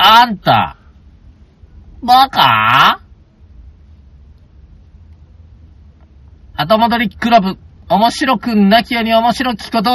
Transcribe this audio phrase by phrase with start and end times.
[0.00, 0.76] あんた、
[2.00, 3.00] バカ？
[6.54, 9.90] 後戻りクラブ、面白くなきように面白きこと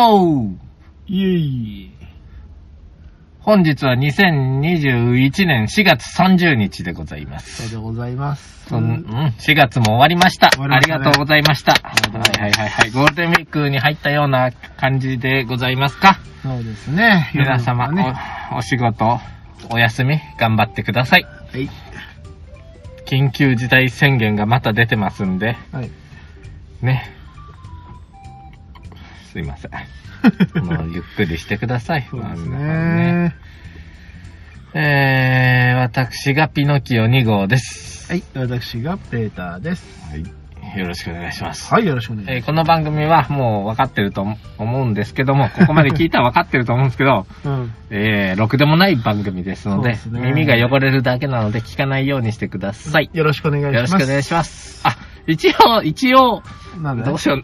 [1.07, 2.05] いえいえ。
[3.39, 7.63] 本日は2021年4月30日でございます。
[7.63, 8.73] そうでございます。
[8.75, 9.05] うん、
[9.37, 10.49] 4月も終わりました。
[10.51, 11.73] したねりがとうございました。
[11.73, 11.79] は
[12.37, 12.91] いはいはいはい。
[12.91, 16.19] ゴールデンウィークに入ったような感じでございますか？
[16.41, 17.31] そうですね。
[17.33, 18.13] 皆様、ね。
[18.53, 19.19] おお仕事、
[19.69, 21.23] お休み、頑張ってください。
[21.23, 21.69] はい。
[23.05, 25.91] 緊急事態宣言がまた出てますんで、はい。
[26.81, 27.09] ね。
[29.31, 29.71] すいません。
[30.63, 32.07] もうゆっくりしてください。
[32.09, 33.35] そうですまあ皆さんねね。
[34.75, 38.11] えー、私がピノキオ2号です。
[38.11, 38.23] はい。
[38.33, 40.09] 私がペーターです。
[40.09, 40.42] はい。
[40.75, 41.71] よろしくお願いします。
[41.71, 44.25] はい、よろしくお願いしえーこの番組はもう分かってると
[44.57, 47.49] 思うんですけども、 ここまで聞いたら分かってると思うんですけど、ます。
[47.49, 47.73] うん。
[47.91, 53.09] えー、ろくでもない番組ですので、ですね耳が汚れるだけなので聞かないようにしてください。
[53.13, 53.75] よろしくお願いします。
[53.75, 54.81] よろしくお願いします。
[54.87, 54.95] あ、
[55.27, 56.41] 一応、一応、
[56.81, 57.03] なんで？
[57.03, 57.43] どうしよう。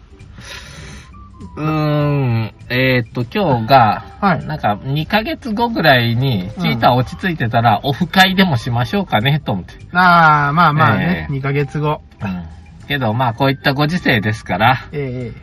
[1.56, 9.74] うーん、えー、っと、今日が、はいなんか2ヶ月後ぐらいに、チーター落ち着いてたら、オフ会でもしましょうかね、と思って。
[9.94, 11.28] ああ、まあまあね。
[11.30, 12.02] ええ2ヶ月後。
[12.22, 12.60] うん。
[12.90, 15.42] けど、まあ、こういったご時世ですから、ええ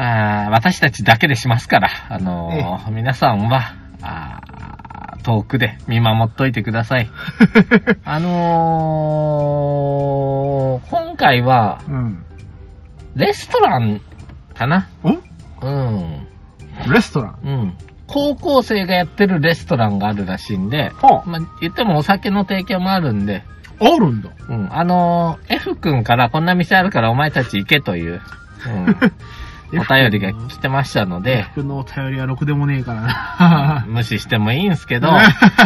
[0.00, 7.08] あー私たちだけでしますから、あのー皆さんは、あー遠くで見守っといてください。
[8.04, 12.24] あのー今回は、えうん。
[13.16, 14.00] レストラン
[14.54, 14.86] かな？
[15.02, 15.08] お？
[15.62, 16.26] うん。
[16.92, 17.38] レストラン？
[17.42, 17.74] うん。
[18.06, 23.42] 高校生がやってるレストランがあるらしいんで、はまあ、言ってもお酒の提供もあるんで、
[23.80, 24.30] あ、あるんだ。
[24.48, 24.68] うん。
[24.70, 28.20] あのー F 君からこんな店あるからお前たち行けという、
[29.72, 33.84] うん、 お便りが来てましたので、僕のお便りはろくでもねえからな。
[33.86, 35.10] 無視してもいいんすけど、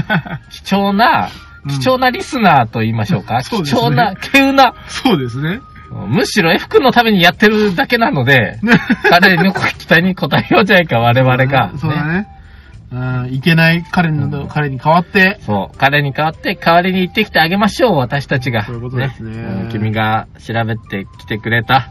[0.51, 3.41] 貴重な、うん貴重なリスナーと言いましょうか。
[3.43, 5.61] そうですね貴重な、稀有な、そうですね。
[6.09, 8.59] むしろ F 君のためにやってるだけなので、
[9.11, 11.71] 彼の期待に応えようじゃないか、我々が。
[11.77, 12.27] そうだね。
[12.93, 15.79] うん、いけない彼の、彼に代わって、そう。
[15.79, 18.65] 彼に代わって、代わりに行ってきてあげましょう、私たちが。
[18.65, 19.31] そういうことですね
[19.65, 21.89] うん君が調べてきてくれた、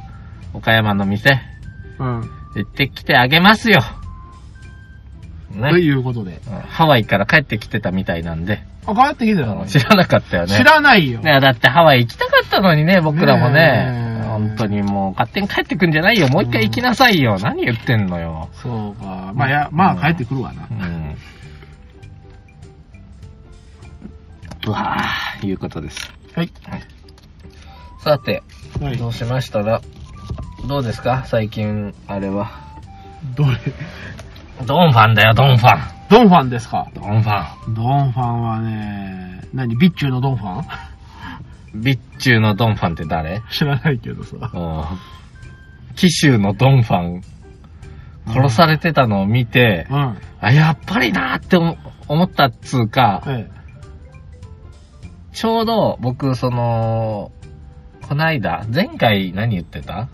[0.53, 1.39] 岡山の店、
[1.97, 2.29] うん。
[2.55, 3.81] 行ってきてあげますよ。
[5.53, 5.79] とね。
[5.79, 6.39] いうことで。
[6.47, 9.65] うんハワイから帰ってきてたみたいなんで、あ、帰ってきてたの？
[9.65, 10.55] 知らなかったよね。
[10.55, 11.19] 知らないよ。
[11.19, 14.20] ねだってハワイ行きたかったのにね、僕らもねね。
[14.37, 16.27] え本当にもう、勝手に帰ってくんじゃないよ。
[16.29, 17.37] もう一回行きなさいよ。
[17.39, 18.49] 何言ってんのよ。
[18.53, 19.31] そうか。
[19.35, 20.73] まあ、や、まあ、帰ってくるわなう。
[20.73, 21.15] ん。
[24.67, 26.13] うわぁ、いうことです。
[26.35, 26.51] はい。
[28.03, 28.43] さて、
[28.81, 28.97] はい。
[28.97, 29.81] どうしましたら、
[30.67, 31.23] どうですか？
[31.25, 32.51] 最近、あれは。
[33.35, 33.57] どれ
[34.65, 35.81] ドンファンだよ、ドンファン。
[36.09, 36.87] ドンファンですか？
[36.93, 39.75] ドンファドンファンはね、何？
[39.77, 40.65] ビッチューのドンファン？
[41.75, 41.81] ン。
[41.81, 43.41] ビッチューのドンファンって誰？
[43.51, 44.35] 知らないけどさ。
[44.53, 44.83] うん。
[45.95, 47.21] 紀州のドンファン、
[48.27, 50.17] 殺されてたのを見て、うん。
[50.39, 51.77] あ、やっぱりなーって思
[52.07, 53.49] 思ったっつうか、え
[55.33, 57.31] ちょうど僕、その、
[58.07, 60.09] こないだ、前回何言ってた？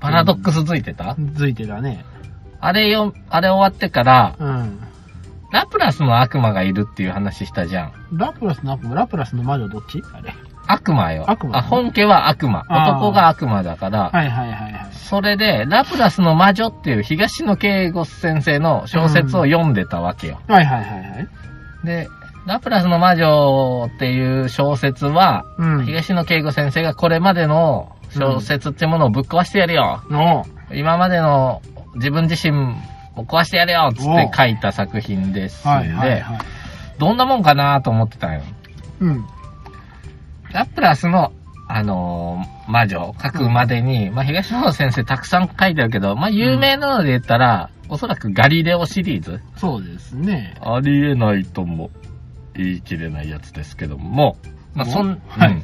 [0.00, 1.36] パラドックスついてた、え。
[1.36, 2.04] ついてたね。
[2.60, 4.80] あれよ、あれ終わってから、うん。
[5.50, 7.92] ラプラスの悪魔がいるっていう話したじゃん。
[8.12, 10.02] ラプラスの悪魔、ラプラスの魔女どっち？
[10.14, 10.32] あれ。
[10.72, 11.24] 悪魔よ。
[11.28, 12.64] 悪魔あ、本家は悪魔。
[12.68, 14.88] 男が悪魔だから、はいはいはいはい。
[14.92, 20.40] それで、ラプラスの魔女っていう東野圭吾先生の小説を読んでたわけよ。
[20.48, 21.28] はいはいはいはい。
[21.84, 22.08] で、
[22.46, 25.84] ラプラスの魔女っていう小説は、うん。
[25.84, 30.02] 東野圭吾先生がこれまでの小説ってものをぶっ壊してやるよ。
[30.10, 31.62] の、今までの
[31.94, 32.74] 自分自身も
[33.16, 36.38] 壊してやるよっつって書いた作品ですんはいはいで、はい。
[36.98, 38.42] どんなもんかなと思ってたんよ。
[39.00, 39.24] うん。
[40.52, 41.32] ラプラスの、
[41.68, 49.40] あのー魔女を書くまでに、まあ、東野先生たくさん書いてあるけど、まあ、有名なので言ったら、おそらくガリレオシリーズ。
[49.56, 50.54] そうですね。
[50.60, 51.90] ありえないとも
[52.54, 54.36] 言い切れないやつですけども、
[54.74, 55.62] まあ、そん、はいうん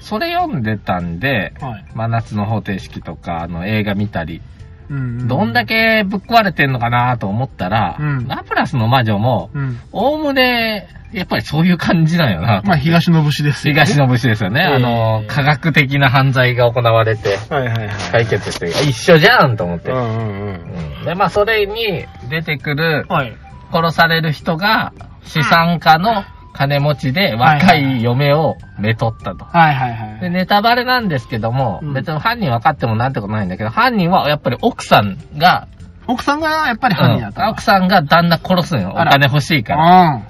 [0.00, 1.84] それ読んでたんで、はい。
[1.94, 4.42] 真夏の方程式とか、あの、映画見たり、うん。
[4.90, 9.80] どんだけぶっ壊れてんのかなと思ったら、うんラプラスの魔女も、うん。
[9.92, 12.68] おおむね、やっぱりそういう感じなんよなと。
[12.68, 13.80] まあ、東の節ですよね。
[13.84, 14.60] 東の武士ですよね。
[14.60, 17.88] ええあの、科学的な犯罪が行われて、はいはいはい。
[18.12, 19.90] 解決して、一緒じゃんと思って。
[19.90, 20.98] うんうんうん。
[21.00, 23.34] うんで、まあ、それに出てくる、はい。
[23.72, 24.92] 殺される人が、
[25.22, 26.24] 資産家の
[26.58, 29.44] 金持ちで若い嫁をめとったと。
[29.44, 30.20] はいはいはい。
[30.20, 35.68] で、ネタバレなんですけども、うん別に犯人分かってもなんてことないんだけど、犯人はやっぱり奥さんが、
[36.08, 38.90] 奥さんがやっぱり犯人だったうん奥さんが旦那殺すのよ。
[38.90, 40.14] お金欲しいから。
[40.16, 40.22] うん。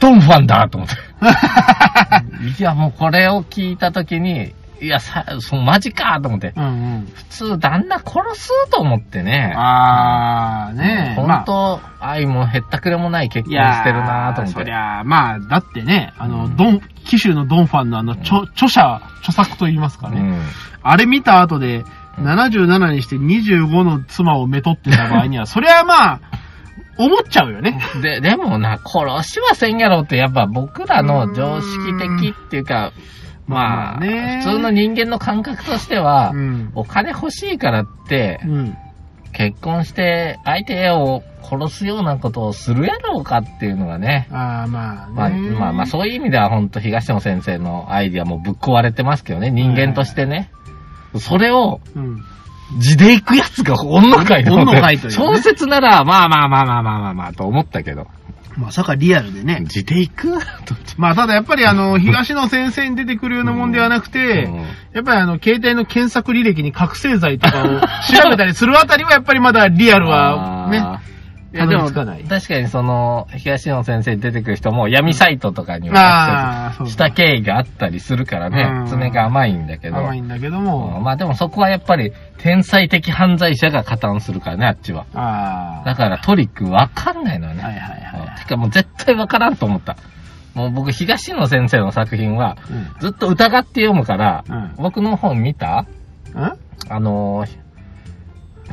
[0.00, 0.94] ドンファンだと思って。
[2.60, 4.52] いや、もうこれを聞いたときに、
[4.84, 6.52] いや、さ、そマジかと思って。
[6.56, 7.12] うんうん。
[7.14, 9.52] 普通、旦那殺すと思ってね。
[9.56, 11.22] あー、ねえ。
[11.22, 14.58] まあ本当、愛もへったくれもない結婚してるなと思って。
[14.60, 20.20] そりゃあ、まあ、だってね、あの、うんドン、紀州のドンファンのあの、著、著者、著作と言いますかね。
[20.20, 20.42] うん。
[20.82, 21.84] あれ見た後で、うん
[22.18, 26.20] 77にして25の妻をめとってた場合には、そりゃまあ、
[26.96, 27.80] 思っちゃうよね。
[28.02, 32.92] で、でもな、殺しはせんやろって、やっぱ僕らの常識的っていうか、
[33.46, 36.72] まあ、まあね普通の人間の感覚としては、うん。
[36.74, 38.76] お金欲しいからってう、ん。
[39.32, 44.28] 結婚して相手を殺すようなことをするやろうかっていうのがね。
[44.30, 45.50] ああ、まあまあ、ね。
[45.50, 50.50] まあ、まあ、そういう意味では本当東野先生のアイディアもぶっ壊れてますけどね、人間としてね。
[51.18, 52.24] それを、うん。
[52.78, 58.06] 字で行くやつがおんのかいと思っておんのかいというね小説なら、まあまあまあまあまあまあまあ、と思ったけど。
[58.56, 59.62] まさかリアルでね。
[59.64, 60.32] 字で行く？
[60.64, 64.54] とまあ、ただやっぱりあの、 東野先生に出てくるようなもんではなくて、うん。
[64.92, 70.84] やっぱりあの、携帯の検索履歴に覚醒剤とかを調べたりするあたりはやっぱりまだリアルはね、
[71.54, 79.98] いやでも、確かにその、東野先生に出てくる人も闇サイトとかにあはアクーそうセスした経緯があったりするからねうん、爪が甘いんだけど。
[79.98, 85.06] 甘いんだけどうんも、まあでもそこはやっぱり天才的犯罪者が加担するからね、あっちは。
[85.14, 85.84] ああ。
[85.84, 87.62] だからトリックわかんないのよね。
[87.62, 89.96] はいはいはいうんてかもう絶対わからんと思った。
[90.54, 92.88] もう僕東野先生の作品はうん。
[93.00, 94.74] ずっと疑って読むから、うん。
[94.76, 95.86] 僕の本見た
[96.34, 96.42] うん？
[96.88, 97.63] あのー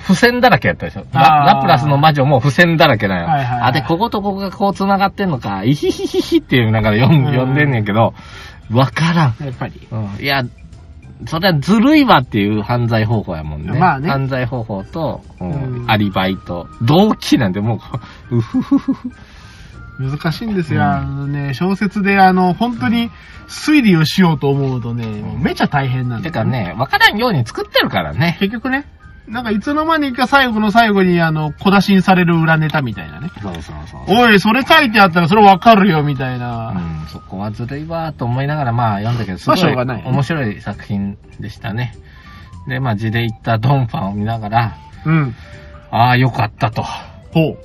[0.02, 1.06] 付箋だらけやったでしょ。
[1.14, 3.28] ララプラスの魔女も付箋だらけだよ。
[3.28, 8.14] はいはいはいあ、で、こことここがこう繋がってんのか、イヒヒヒヒっていうながら読ん,、うん読んでんねんけど、
[8.72, 9.36] わからん。
[9.46, 9.88] やっぱり。
[9.92, 10.10] うん。
[10.20, 10.44] いや、
[11.28, 13.78] それはずるいわっていう犯罪方法やもんね。
[13.78, 17.80] まあね犯罪方法と、うんうんアリバイと、動機なんても
[18.30, 19.12] う、うふふふふ。
[20.00, 20.82] 難しいんですよ。
[20.82, 23.12] うんあのね、小説であの、本当に
[23.48, 26.46] 推理をしようと思うとね、もうめちゃ大変なんだよてか。
[26.46, 28.38] ね、わからんように作ってるからね。
[28.40, 28.86] 結局ね、
[29.32, 33.32] なんかいつの間にか最後の最後にあの、小出しにされる裏ネタみたいなね。
[33.42, 34.02] そうそうそう。
[34.08, 36.74] おい、それ書いてあったらそれわかるよ、みたいな。
[37.02, 41.96] うん、そこはずるいわと思いながらまあ読んだけど、すごい面白い作品でしたね。
[42.68, 45.36] で、まあ字で言ったドンファンを見ながら、うん。
[45.92, 46.84] ああ、よかったと。
[46.84, 47.58] ほう。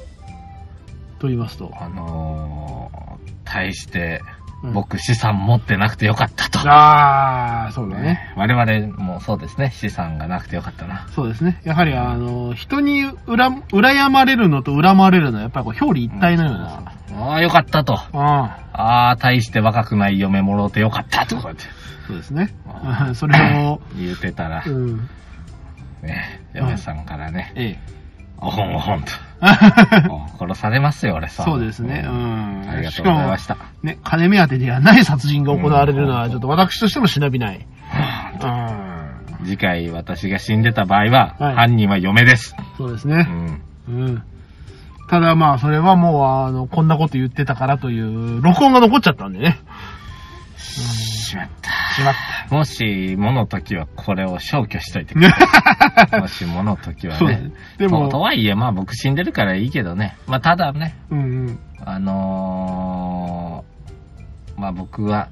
[1.18, 1.72] と言いますと。
[1.80, 4.22] あのー、対して、
[4.62, 6.58] うん僕資産持ってなくてよかったと。
[6.60, 8.32] ああ、そうだね。
[8.36, 11.06] 我々もそうですね、資産がなくてよかったな。
[11.14, 11.60] そうですね。
[11.62, 16.82] やはりあの、人に恨、羨まれるのと恨まれるのはやっぱりこう表裏一体のような。
[17.28, 17.94] ああ、よかったと。
[17.94, 23.12] ああ、ああ、大して若くない嫁もろうてよかったとそうですねあ。
[23.14, 25.08] それを、 言うてたらう、ん。
[26.02, 27.78] ね、嫁さんからね、え
[28.38, 29.12] おほんおほんと。
[30.38, 31.44] 殺されますよ、俺さ。
[31.44, 32.04] そうですね。
[32.06, 32.66] うん。
[32.68, 33.58] ありがとうございましした。
[33.82, 37.66] ね、金目当てではない殺人が行われるのは、ちょっと私としても忍びない。
[38.42, 39.44] うん。
[39.44, 42.56] 次回私が死んでた場合は、はい犯人は嫁です。
[42.58, 43.22] うそうですね。
[43.22, 43.62] ん。
[43.88, 44.22] うん。
[45.08, 49.58] ただまあ、それはもう、あの、こんなこと言ってたからという、録音が残っちゃったんでね。
[50.56, 51.70] しまった。
[51.94, 52.14] しまっ
[52.50, 56.20] もし、もの時はこれを消去しといてください。
[56.20, 57.50] もし、もの時はね。
[57.78, 60.16] でもととはいえ、まあ僕死んでるからいいけどね。
[60.26, 61.58] まあただね、うんうん。
[61.84, 65.28] あのー、まあ僕は、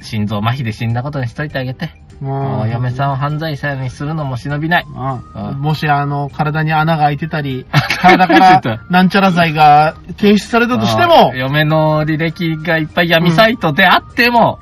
[0.00, 1.90] 心臓麻痺で死んだことにしといてあげて。
[2.20, 4.86] もう嫁さんを犯罪者にするのも忍びない。
[4.86, 7.64] もしあの、体に穴が開いてたり、
[8.00, 14.58] 体からなんちゃら剤が検出されたとしても嫁の履歴がいっぱい闇サイトであっても、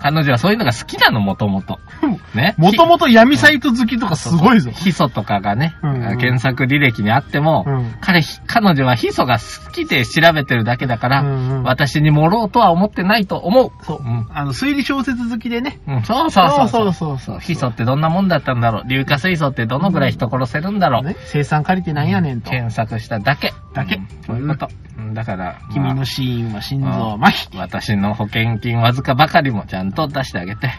[0.00, 1.78] 彼女はそういうのが好きなの、もともと。
[2.34, 2.54] ね。
[2.58, 4.70] もともと闇サイト好きとかすごいぞ。
[4.70, 13.70] ヒ素とかがね、うんうん検索履歴にあっても、うん彼、彼女はヒ素が好きで調べてるだけだから、うんうん私に盛ろうとは思ってないと思う。
[13.84, 14.26] そううん。
[14.32, 15.78] あの、推理小説好きでね。
[15.86, 22.50] うん、そうそうそうそうそうそうヒ素ってどんなもんだったんだろう硫化水素ってどのぐらい人殺せるんだろう、ね、生産借りてなんやねんと。
[22.50, 23.52] 検索しただけ。
[23.74, 24.68] だけうんそういうこと。
[25.08, 27.56] うんだから、君の死因は心臓麻痺。
[27.58, 30.70] 私の保険金わずかばかりもちゃんと出してあげて。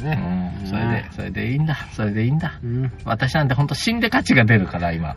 [0.00, 0.10] そう。
[0.10, 0.52] ん。
[0.66, 1.76] それで、それでいいんだ。
[1.92, 2.58] それでいいんだ。
[2.62, 2.92] うん。
[3.04, 5.16] 私なんてほんと死んで価値が出るから、今。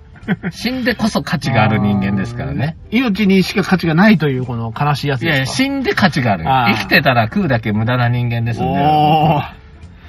[0.51, 2.77] 死んでこそ価値がある人間ですからね。
[2.91, 5.46] 命にしか価値がないというこの悲しいやついやいや。
[5.46, 8.80] 死んで価値がある生きてたら食うだけ無駄な人間ですんで。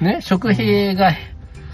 [0.01, 1.11] ね、食費が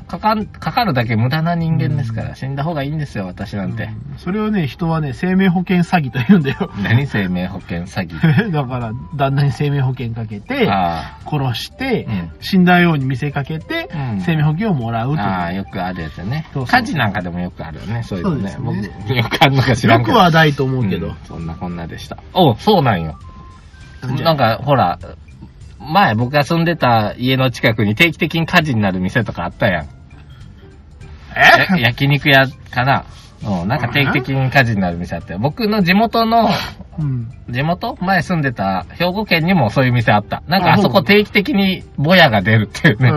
[0.09, 3.83] かかん、かかるだけ無駄な人間ですから、死んだ方がいいんですよ、私なんて。
[3.83, 6.71] うんそれをね、人はね、生命保険詐欺と言うんだよ。
[6.83, 8.51] 何生命保険詐欺？
[8.51, 15.27] だから、旦那に生命保険かけて、あ殺して、うん死んだように見せかけて、うん生命保険をもらうという。
[15.27, 16.67] ああ、よくあるやつねそう。
[16.67, 18.49] そう火事なんかでもよくあるよね、そういうのね。
[18.49, 20.11] そうですね僕、よくあるのか知らんけど。
[20.13, 21.11] よくはないと思うけど。
[21.11, 22.17] んそんなこんなでした。
[22.33, 23.17] おそうなんよ。
[24.23, 24.97] なんか、ほら、
[25.79, 29.98] 前僕が住んでた家の近くに定期的に火事になる店とかあったやん。
[31.35, 33.03] やえ 焼肉屋かな？
[33.41, 35.37] うん、なんか定期的に火事になる店あって。
[35.37, 36.49] 僕の地元の、
[36.99, 37.31] うん。
[37.49, 37.97] 地元？
[38.01, 40.43] 前住んでた兵庫県にもそういう店あった。
[40.47, 43.09] なんかああそこ定期的にボヤが出るっていうね。
[43.09, 43.13] う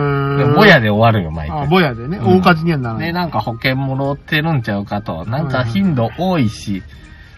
[0.65, 1.69] ヤで終わるよ、毎あ、回。
[1.69, 2.19] ぼやでね。
[2.19, 3.13] うん大火事にはならなで、い。
[3.13, 5.25] なんか保険もろってるんちゃうかと。
[5.25, 6.85] なんか頻度多いし、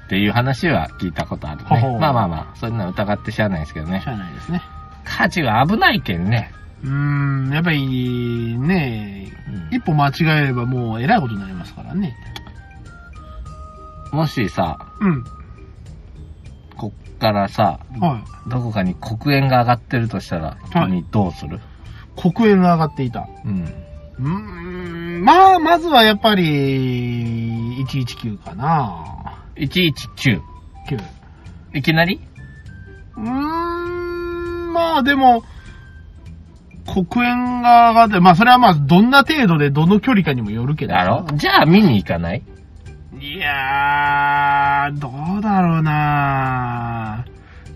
[0.04, 1.98] っていう話は聞いたことあるほほね。
[2.00, 4.06] まあまあまあ、そんな疑って知らないですけどねし。
[4.06, 4.60] ゃあないですね。
[5.04, 6.50] 火事は危ないけんね。
[6.84, 10.12] うーん、やっぱり、ねうん一歩間違
[10.42, 12.14] えればもうえらいことになりますからね。
[14.12, 15.24] もしさ、うん。
[16.76, 18.50] こっからさ、はい。
[18.50, 21.60] どこかに黒煙が上がってるとしたら、はい君どうする、
[22.16, 23.26] 黒煙が上がっていた。
[23.44, 23.64] うん。
[24.18, 24.28] うー
[25.20, 29.40] ん、まあ、まずはやっぱり、119かな。
[29.56, 30.40] 119。
[30.88, 31.02] 9。
[31.74, 32.20] いきなり？
[33.16, 35.42] うーん、まあでも、
[36.86, 40.92] 黒煙が上がって、まあそれはまあどんな程度でどの距離かにもよるけど。
[40.92, 41.26] だろ？
[41.34, 42.42] じゃあ見に行かない？
[43.20, 47.24] いやー、どうだろうな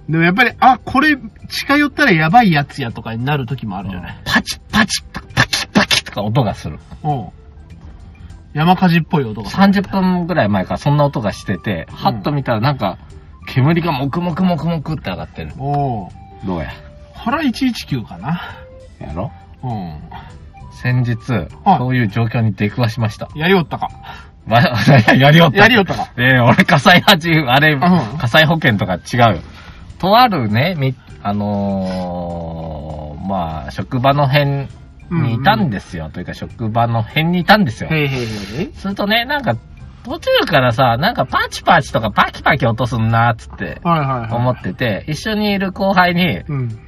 [0.08, 1.16] でもやっぱり、あ、これ
[1.48, 4.20] 近寄ったらやばいやつやとかになる時もあるじゃない。
[4.24, 6.78] パチパチパキパキとか音がする。
[7.02, 7.28] うん。
[8.52, 9.50] 山火事っぽい音が。
[9.50, 12.98] 30分ぐらい前からそんな音がしてて、はっと見たらなんか、
[13.46, 15.52] 煙がもくもくもくもくって上がってる。
[15.58, 16.10] おう
[16.46, 16.70] どうや？
[17.14, 18.40] 腹119かな。
[19.00, 19.30] やろ？
[19.62, 20.00] うん。
[20.82, 23.28] 先日、はいそういう状況に出くわしました。
[23.34, 23.88] やりおったか？
[24.46, 24.60] わ
[25.16, 25.58] やりよった。
[25.58, 26.08] やりよったか？
[26.16, 29.42] ええ俺火災発あれ、ん火災保険とか違うよ。
[29.98, 34.68] とあるね、み、あのーまあ、職場の辺
[35.10, 36.08] にいたんですよ。
[36.10, 37.90] というか、職場の辺にいたんですよ。
[37.90, 38.72] へいへいへい。
[38.74, 39.54] するとね、なんか、
[40.04, 44.32] 途中からさ、なんかパチパチとかパキパキ音すんな、つってはいはいはい。
[44.32, 46.78] 思ってて、一緒にいる後輩に、うん。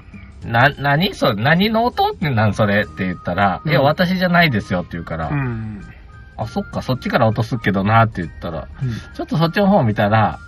[0.44, 1.14] な、何？
[1.14, 2.10] それ、何の音？
[2.10, 2.82] ってなんそれ？
[2.82, 5.82] って言ったら、うんいや、私じゃないですよって言うから、うん。
[6.36, 10.38] あ、そっか、そっちから落とすけどなって言ったら、うんちょっとそっちの方見たら、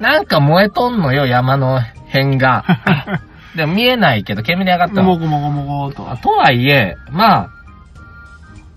[0.00, 2.64] なんか燃えとんのよ、山の辺が。
[3.54, 5.02] でも見えないけど、煙上がったの。
[5.04, 6.04] もごもごもごと。
[6.16, 7.48] とはいえ、まあ、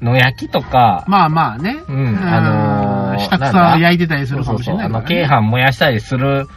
[0.01, 1.77] 野焼きとか、まあまあね。
[1.87, 5.27] うんあのー下草焼いてたりすそうるかもしそうそう、あの、れないからね。
[5.27, 6.47] 軽飯燃やしたりする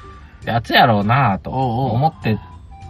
[0.45, 2.39] やつやろうなと思って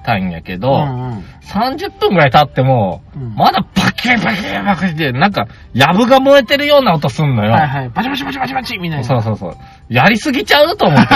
[0.05, 4.23] たんやけど、うんうん30分ぐらい経っても、うんまだパキパキ
[4.65, 7.51] パキって、なんか、ヤブが燃えてるような音すんのよ。
[7.51, 7.89] はいはい。
[7.89, 9.05] バチバチバチバチバチみたいな。
[9.05, 9.57] そうそうそう。
[9.89, 11.15] やりすぎちゃうと思って。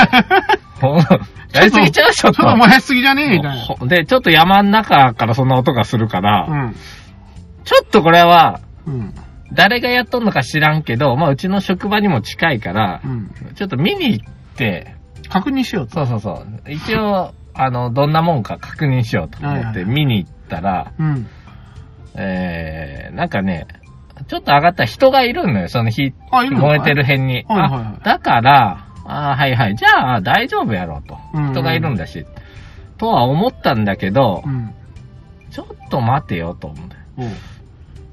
[1.52, 2.42] やりすぎちゃうちょっと。
[2.42, 3.62] ちょっと燃やしすぎじゃねえみたいな。
[3.62, 6.76] ほで、ちょっと山の中からそんな音がするから、うん。
[7.64, 9.14] ちょっとこれは、うん。
[9.52, 13.30] 誰がやっとんのか知らんけど、まあ、うちの職場にも近いからう、ん。
[13.54, 14.26] ちょっと見に行っ
[14.56, 14.96] て、
[15.28, 15.94] 確認しようと。
[15.94, 16.70] そうそうそう。
[16.70, 21.26] 一応、あの、どんなもんか確認しようと思って見に行ったら、うん。
[22.16, 23.66] えー、なんかね、
[24.28, 27.44] ちょっと上がった人がいるのよ、その火、燃えてる辺に。
[27.48, 31.18] はいはいはいあだから、あーはいはい、じゃあ大丈夫やろうと。
[31.52, 32.24] 人がいるんだし。
[32.96, 34.74] とは思ったんだけどう、ん。
[35.50, 36.96] ちょっと待てよと思って。
[37.18, 37.28] おう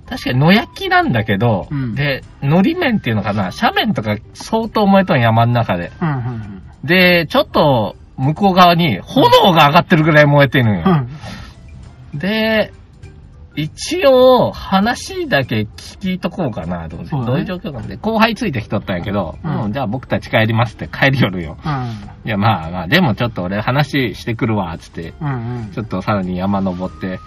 [0.07, 5.91] 確かに野焼きなんだけど、うんで、のり面っていうのかな、斜面とか相当燃えとん山の中で。
[6.01, 6.09] うん。
[6.09, 6.63] うん。
[6.83, 10.83] で、ちょっと向こう側に炎が上がってるぐらい燃えてるんよ。
[12.13, 12.19] うん。
[12.19, 12.71] で、
[13.55, 21.57] 一応、話だけ聞いとこうかなと思って、ねどういう状況なんで、後輩ついてきとったんやけど、ううんん、じゃあ僕たち帰りますって帰りよるよ。
[22.25, 25.27] いや、まあまあ、でもちょっと俺話してくるわ、つって、うん。
[25.27, 25.71] うん。
[25.73, 27.19] ちょっとさらに山登って、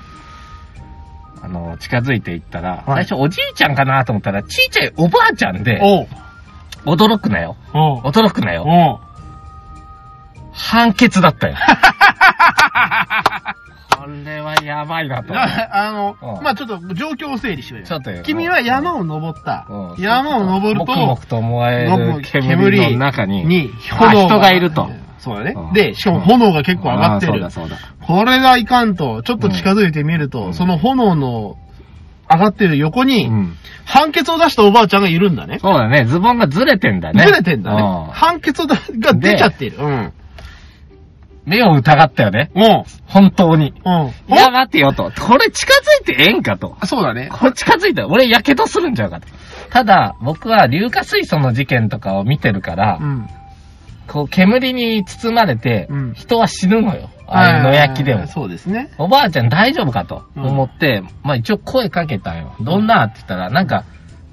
[1.42, 5.78] あの、近づいていったら、はい最初おじいちゃんかなと思ったら、ちいちゃいおばあちゃんで。
[6.86, 7.56] 驚くなよ。
[7.74, 9.00] 驚くなよ。
[10.54, 11.56] 判決だったよ。
[13.90, 15.34] これはやばいなと。
[15.34, 17.86] あのう、んまあちょっと状況を整理しようよ。
[17.86, 20.02] ちょっとよ君は山を登ったうん。
[20.02, 24.90] 山を登るもくもと、くと燃えのる煙の中に、にあ人がいると。
[25.18, 25.70] そうだねう。
[25.70, 27.50] んで、しかも炎が結構上がってるあー。
[27.50, 27.78] そうだそうだ。
[28.06, 31.56] これがいかんと、ちょっと近づいてみると、うんその炎の
[32.30, 33.56] 上がってる横に、うん。
[33.86, 35.58] 判決を出したおばあちゃんがいるんだね。
[35.60, 36.04] そうだね。
[36.04, 37.24] ズボンがずれてんだね。
[37.24, 38.12] ずれてんだねう。
[38.12, 38.76] 判決が
[39.14, 39.78] 出ちゃっている。
[39.78, 40.12] うん。
[41.46, 42.50] 目を疑ったよね。
[42.54, 42.84] うん。
[43.06, 43.74] 本当に。
[43.84, 44.34] うん。
[44.34, 45.12] いや、待ってよと。
[45.20, 46.76] これ近づいてええんかと。
[46.80, 47.28] あそうだね。
[47.30, 49.28] これ近づいて、俺やけどするんちゃうかと。
[49.70, 53.28] ただ、僕は硫化水素の事件とかを見てるから、うん。
[54.06, 57.10] こう、煙に包まれてうん、人は死ぬのよ。
[57.26, 58.26] ああいう野焼きでも。
[58.26, 58.90] そうですね。
[58.98, 62.54] おばあちゃん大丈夫かとうん思って、まあ一応声かけたんよ。
[62.60, 63.04] どんな？
[63.04, 63.84] って言ったら、なんか、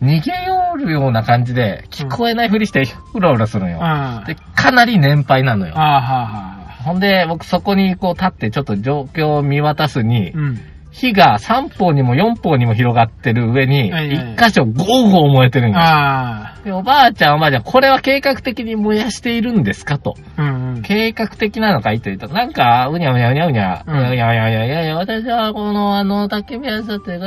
[0.01, 3.77] 逃げよるような感じで、聞こえないふりしてうろうろするんよ。
[3.77, 3.83] うん。
[3.83, 5.73] あで、かなり年配なのよ。
[5.77, 10.59] あ、はあ、はほんで、僕そこにこう立ってちょっと状況を見渡すに、うん。
[10.91, 15.77] 火が3方にも4方にも広がってる上に、はいはい1箇所ゴーゴー燃えてるんよ。
[15.79, 20.15] あで、おばあちゃんおばあちゃん、これは計画的に燃やしているんですかと。
[20.35, 20.43] あ。
[20.43, 20.81] うんうん。
[20.81, 27.17] 計画的なのかいと言うと、なんか、うにゃうにゃうにゃうにゃ、ううんにゃうにゃうにゃうにゃうにゃいや、私はこの、あの、焚き火屋さんって、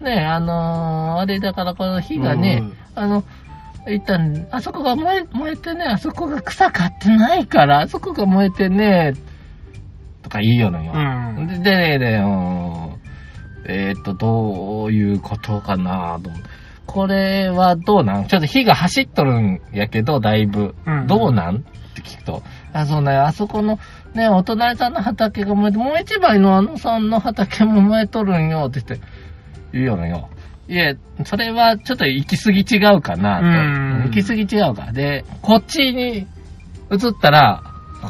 [0.00, 3.24] ね、あのあれだからこの火がね、うんあの、
[3.92, 9.14] 一旦、あそこが燃え、燃えてね、あそこが草刈ってないから、あそこが燃えてね、
[10.22, 10.92] とか言いよるんよ。
[10.94, 10.98] う
[11.42, 11.62] ん。
[11.62, 12.90] で、で、で、うん
[13.66, 16.30] えーっと、どういうことかなと。
[16.86, 18.26] これはどうなん？
[18.26, 20.74] ちょっと火が走っとるんやけど、だいぶ。
[20.86, 21.56] うんどうなん？
[21.56, 21.60] っ
[21.94, 22.42] て聞くと。
[22.72, 23.78] あ、そうね、あそこの、
[24.14, 29.06] ね、お隣さんの畑が燃えて、もう一枚のあのさんの畑も燃えとるんよ、って言って、
[29.72, 30.28] 言うよのよ。
[30.70, 33.46] いえ、それはちょっと行き過ぎ違うかなと。
[33.46, 34.92] うん行き過ぎ違うか。
[34.92, 36.18] で、こっちに
[36.92, 37.62] 移ったら、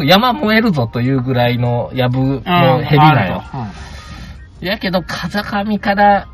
[0.04, 3.42] 山燃えるぞというぐらいの藪のヘビなんよ。
[4.60, 6.28] やけど、風上から、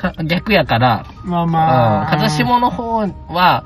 [0.00, 1.30] か逆やから、うん。
[1.30, 2.16] まあうん、まあ。
[2.16, 3.64] 風下の方は、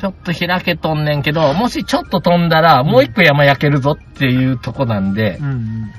[0.00, 5.92] ちょっと開けとんねんけど、もしちょっと飛んだら、もう一個山焼けるぞっていうとこなんでう、ん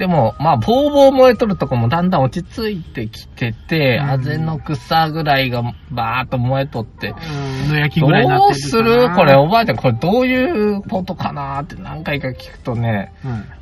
[0.00, 7.68] でも、まあ、ぼうぼう燃えとるとこもだんだん落ち着いてきてて、うんあぜの草ぐらいがバーっと燃えとって、うん。
[7.68, 13.12] ぐらいになってうするこれ、うおばあちゃん、これどういうことかなって何回か聞くとね、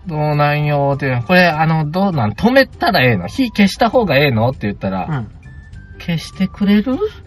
[0.07, 0.09] ん。
[0.09, 3.26] どうなんよって、これ、あの、どうなん止めたらええの？
[3.26, 4.50] 火消した方がええの？
[4.50, 5.30] って言ったら、うん。
[5.99, 6.97] 消してくれる？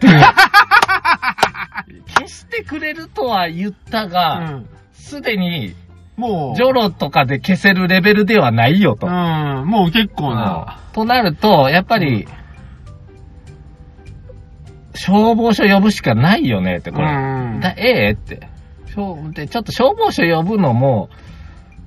[2.16, 4.66] 消してくれるとは言ったうが、ん。
[4.94, 5.74] すでに、
[6.16, 6.56] もう。
[6.56, 9.06] ジョロとかで消せるレベルではないよと。
[9.06, 9.12] うん。
[9.66, 10.78] もう結構な。
[10.92, 12.26] となると、やっぱり、
[14.94, 17.08] 消防署呼ぶしかないよねって、これ。
[17.08, 18.10] うんだええ？
[18.12, 18.48] って。
[18.94, 21.08] ちょっと消防署呼ぶのも、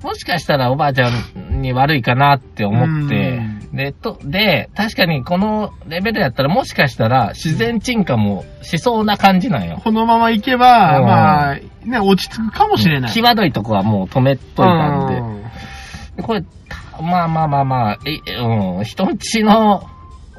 [0.02, 3.40] もしかしたらおばあちゃんに悪いかなって思って、
[3.76, 9.80] で、と、で、確かにこのレベルやったらもしかしたら自然沈下もしそうな感じなんよ。
[9.84, 13.10] このまま行けば、うんまあ、ね、落ち着くかもしれない。
[13.10, 15.18] 際どいとこはもう止めといたんで。
[15.18, 15.36] うん
[16.16, 19.86] でこれ、たまあまあまあまあ、え、うん、人んちの、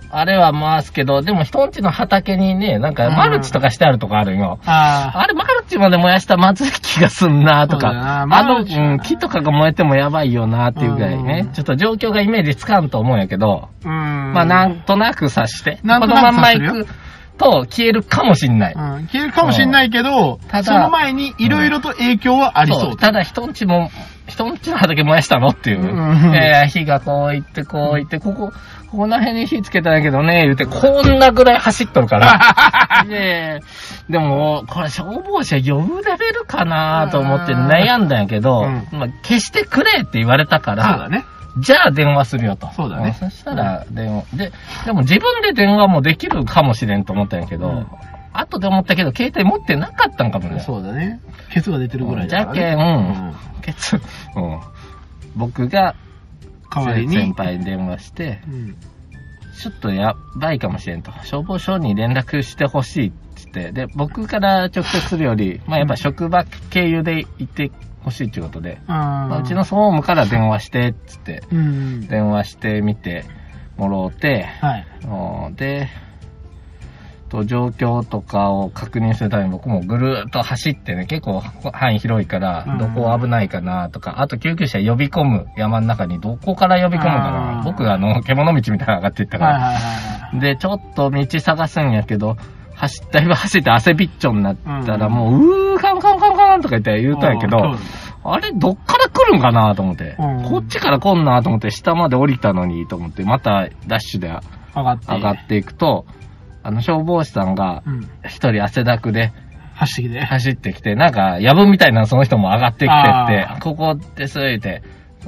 [0.10, 4.60] あれは回すけど、でも人んちの畑にね、なんかマルチとかしてあるとこあるんよ。
[4.66, 5.22] ああ。
[5.22, 13.92] あれ、マルチまで燃やしたらまずい気がすんなとか、あマの、うん、木とかが燃えてもやばいよなっていうぐらいね、うんちょっと状況がイメージつかんと思うんやけど、うん。
[13.92, 16.88] まあなんとなく察して、このまんま行く
[17.38, 18.74] と消えるかもしんない。
[18.74, 19.08] うん。
[19.08, 22.98] 消えるかもしれないけど、ただその前にいろいろと影響はありそう。
[22.98, 23.90] ただ人んちも、
[24.28, 25.82] 人んちの畑燃やしたのっていう。
[25.82, 28.52] うんえー、火がこう行ってこう行って、ここ、
[28.92, 33.04] ここら辺に火つけたんやけどね、言うて、こんなぐらい走っとるから。
[33.08, 33.62] で、
[34.10, 41.26] でも、これ消防車呼ぶレベルかなと思って悩んだんやけど、うんまあ、消してくれって言われたから、そうだね。
[41.60, 42.70] じゃあ電話するよと。
[42.76, 44.24] そうだねんそしたら電話。
[44.34, 44.52] で、
[44.86, 47.88] でも自分で電話もできるかもしれんと思ったんやけど、うん
[48.34, 50.60] 後で思ったけど、携帯持ってなかったんかもね。
[50.60, 51.20] そうだね。
[51.52, 52.46] ケツが出てるぐらいじゃ。
[52.48, 53.36] けん、うん。
[53.62, 54.02] ケツ、うん。
[55.36, 55.96] 僕が
[56.74, 57.16] 代わりに？
[57.16, 58.76] 先輩に電話して、うん。
[59.58, 61.12] ちょっとやばいかもしれんと。
[61.24, 63.18] 消防署に連絡してほしいって
[63.54, 67.72] 言って、で、僕から直接するより、まあやっぱ職場経由で行って
[68.04, 72.08] ほしいっていうことで、まああうちの総務から電話して、っつって、うん。
[72.08, 73.26] 電話してみて
[73.78, 74.88] もろうて、はい。
[75.06, 75.90] うんで、
[77.30, 87.62] と状況とかを確認するために僕もぐるーっと走ってね、結構範囲広いからうん、どこ危ないかなとか、あと救急車呼び込む山の中にどこから呼び込むかな。
[87.64, 89.46] 僕あの、獣道みたいなの上がっていったか
[90.34, 90.40] ら。
[90.40, 92.38] で、ちょっと道探すんやけど、
[92.76, 95.14] 走だいぶ走って汗びっちょになったら、うん。
[95.14, 98.32] もう、うー、カンカンカンカンとか言って言うたんやけど、うん。
[98.32, 100.44] あれ、どっから来るんかなと思って、うん。
[100.44, 104.32] こっちから来んなと思って、下まで降りたのにと思って、またダッシュで。
[104.76, 106.06] 上がっていくと、
[106.68, 108.10] あの消防士さんがうん。
[108.26, 109.32] 一人汗だくで
[109.74, 110.26] 走ってきて。
[110.26, 114.82] 走ってきて、なんか、やぶみたいなその人も上がってきてあって、ここです、言って、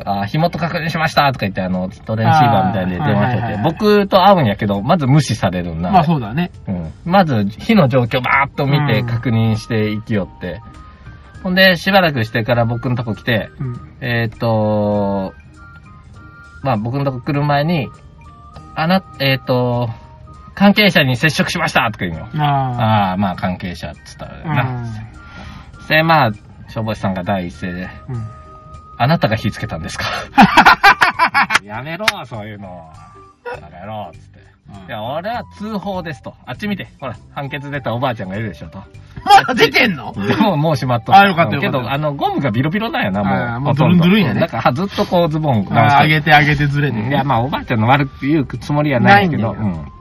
[0.03, 5.91] あ、火元確認しましたとか言って、あの、トレンシーバーみたいで電話してて、あーはいはいはい僕と会うんやけど、まず無視されるんな。
[5.91, 6.51] まあそうだね。
[6.67, 6.91] うん。
[7.05, 10.61] まず、火の状況バーっと見てうん確認していきよって。
[11.43, 13.75] ほんで、しばらくしてから僕のとこ来て、うん。
[14.01, 15.33] えーっと、
[16.63, 17.87] まあ僕のとこ来る前に、
[18.75, 19.89] あな、えーっと、
[20.59, 22.43] 関係者に接触しましたとか言うの。
[22.43, 24.63] あああ、まあ関係者って言ったらあ。
[24.65, 24.85] な。
[25.87, 26.31] で、まあ、
[26.67, 28.15] 消防士さんが第一声で、うん。
[28.15, 28.27] うん。
[28.97, 30.05] あなたが火つけたんですか？
[31.63, 32.91] やめろ、そういうの。
[33.61, 34.39] やめろ、つって。
[34.87, 36.35] いや、俺は通報ですと。
[36.45, 36.87] あっち見て。
[36.99, 38.83] ほら、判決出たおばあちゃんがいるでしょと。
[39.25, 40.13] まだ出てんの？
[40.13, 43.59] でも、もうしまっとあよかったよかったけど、あの、ゴムがビロビロなんやな、もう。
[43.61, 46.99] もうほとんどドゥルンドゥルンやねだから、ずっとこう、ズボン直あ上げて上げてずれて。
[46.99, 49.91] いや、まあ、おばあちゃんの悪く言うつもりはないけど、うん。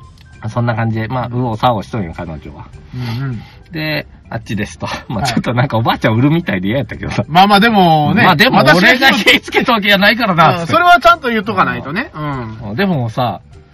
[0.48, 2.68] そんな感じで、まあ、右往左往しとんよ、彼女は。
[2.94, 3.42] うんうん。
[3.72, 4.87] で、あっちですと。
[5.09, 7.24] まあ、はいちょっとなんかおばあちゃん売るみたいで嫌やったけどさ。
[7.29, 8.22] まあまあでもね。
[8.24, 12.11] まあ、でも、私俺が火つけたわけじゃないからな、それはちゃんと言っとかないとね。
[12.14, 12.77] うん。
[12.77, 13.67] でもさ、ふ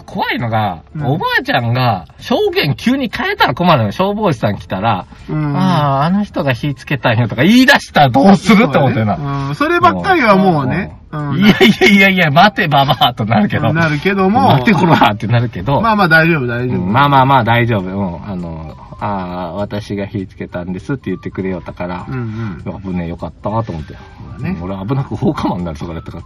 [0.00, 3.92] 怖いのが、うんおばあちゃんが証言急に変えたら困るのよ。
[3.92, 5.56] 消防士さん来たら、うん。
[5.56, 9.16] ああ、あの人が火つけたんよとか言い出したらどうするって思ってるな。
[9.16, 9.48] な。
[9.48, 9.54] うん。
[9.54, 10.98] そればっかりはもうね。
[11.12, 11.38] うん。
[11.38, 13.72] いやいやいやいや、待てばばあとなるけど。
[13.72, 14.48] なるけども。
[14.54, 15.80] 待てこらってなるけど。
[15.80, 16.80] まあまあ大丈夫大丈夫。
[16.80, 17.82] うんまあまあまあ大丈夫。
[17.82, 18.26] うん。
[18.26, 22.82] あの、ああ、私が火つけたんですって言ってくれよったから、うんうん。
[22.82, 23.94] 危ねえよかったと思って。
[24.42, 26.24] ね俺危なく放火魔になるとかだったから。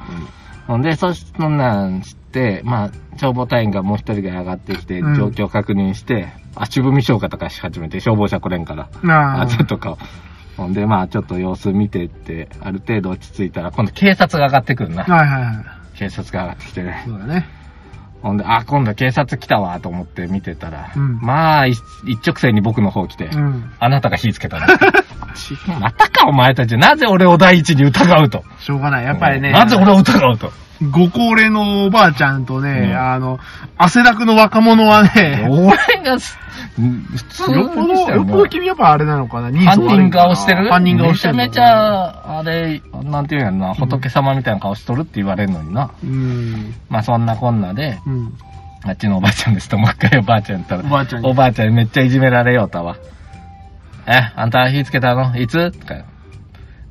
[0.68, 8.90] ほんで、そしそんなんして、まあ、消防隊員がもう一人が上がってきて、うん状況確認して、足踏み消火とかし始めて、消防車来れんから。
[9.40, 9.96] あ、ちょっとか。
[10.58, 15.04] ほんで、まあ、ちょっと様子見てって、ある程度落ち着いたら、今度警察が上がってくるな。
[15.04, 15.98] はいはいはい。
[15.98, 17.02] 警察が上がってきてね。
[17.06, 17.46] そうだね。
[18.22, 23.70] ほんで、あ、今度警察来たわ、と思って見てたら、うんまあ、一一直線に僕の方来て、うん。
[23.78, 24.60] あなたが火つけたん
[25.80, 26.76] またか、お前たち。
[26.76, 28.42] なぜ俺を第一に疑うと？
[28.58, 29.04] しょうがない。
[29.04, 29.52] やっぱりね。
[29.52, 30.52] なぜ俺を疑うと？
[30.90, 33.38] ご高齢のおばあちゃんとね、うんあの、
[33.76, 36.38] 汗だくの若者はね、俺がす、
[36.78, 39.50] 普通よっぽど、よっぽど君やっぱあれなのかな？
[39.50, 40.68] 人犯人顔してる？
[40.68, 45.90] 犯人顔してるのめちゃめちゃ、あれ、なんていうんやろな、仏様みたいな顔しとるって言われるのにな。
[46.02, 46.74] うん。
[46.88, 48.32] まあそんなこんなで、うん。
[48.84, 52.96] あっちのおばあちゃんですと、もう一回おばあちゃんやったら、おばあちゃんにおばあちゃんにめっちゃいじめられようたわ。
[54.06, 55.36] え、あんた火つけたの？
[55.36, 55.72] いつ？
[55.72, 56.04] とか。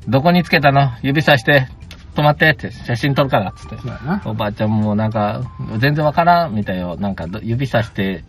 [0.07, 0.91] どこにつけたの？
[1.01, 1.69] 指さして、
[2.13, 3.77] 止まってって写真撮るから、つって。
[3.77, 4.21] そうやな。
[4.25, 5.43] おばあちゃんもなんか、
[5.79, 6.97] 全然わからんみたいよ。
[6.97, 8.25] なんかど、指さして、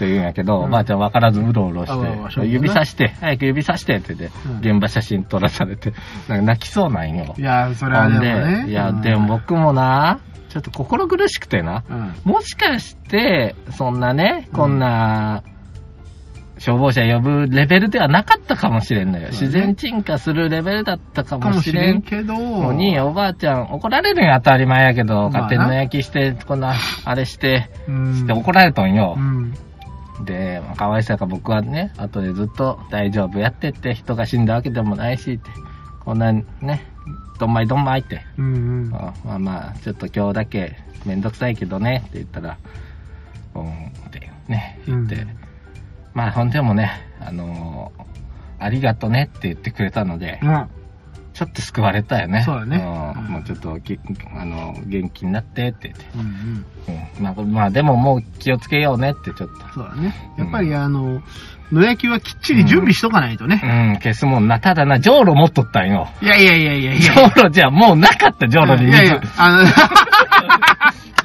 [0.00, 5.92] って言うんやけど、うんおばあちゃんわからずうろうろして、そうだね指さして、早く指さしてって言って、うん現場写真撮らされて、
[6.26, 7.34] なんか泣きそうなんよ。
[7.36, 8.64] いや、それはでもね。
[8.68, 12.14] いや、うんでも、僕もな、ちょっと心苦しくてな、うん。
[12.24, 15.42] もしかして、そんなね、こんな、
[16.60, 19.24] 消防車呼ぶレベルではなかったかもしれんのよ。
[19.24, 26.74] ね自然沈下するレベルだったかかもしれんけど、のに、おばあちゃん、怒られるんや当たり前やけど、まあな勝手に焼きして、こんな、
[27.06, 29.20] あれして、うんして怒られとんよう。
[29.20, 29.54] ん。
[30.24, 35.50] で、かわいそうやから僕はね、後でずっと大丈夫やってって、人が死んだわけでもないしって、
[36.00, 36.44] こんなね、
[37.38, 38.54] どんまいどんまいって、うん
[38.86, 38.94] うん。
[38.94, 42.58] あまあまあ、ちょっと今日だけめんどくさいけどね、って言ったら、
[43.54, 45.40] うん、ってね、言って、うん
[46.12, 48.10] まあほんでもね、あのー
[48.62, 50.68] ありがとねって言ってくれたので、うん。
[51.40, 52.42] ちょっと救われたよね。
[52.44, 53.98] そうだねんうんもうちょっとき、
[54.36, 56.04] あの、元気になってって言って。
[56.14, 56.66] うんうん。
[56.94, 57.24] うん。
[57.24, 59.72] まあ、まあ、でももう気をつけようねってちょっと。
[59.72, 60.14] そうだね。
[60.36, 61.22] やっぱりあの、
[61.72, 63.62] 野焼きはきっちり準備しとかないとね。
[63.64, 64.60] うん、消すもんな。
[64.60, 66.08] ただな、じょうろ持っとったんよ。
[66.20, 67.24] いやいやいやいやいじや。
[67.24, 69.02] ょうろじゃもうなかった、じょうろに水。
[69.02, 69.72] いやいや、あの、 じ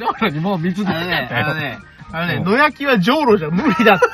[0.05, 1.45] ょうろにもう水なかあのね、ったよ。
[1.45, 1.77] あのね、
[2.13, 4.05] あのね、うん野焼きはじょうろじゃ無理だって。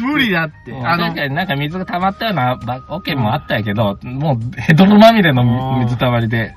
[0.00, 0.70] 無理だって。
[0.70, 6.54] うんあの確、かになんか水が溜まったようなば桶もあったんやけど、もうヘドロまみれのうん水たまりで。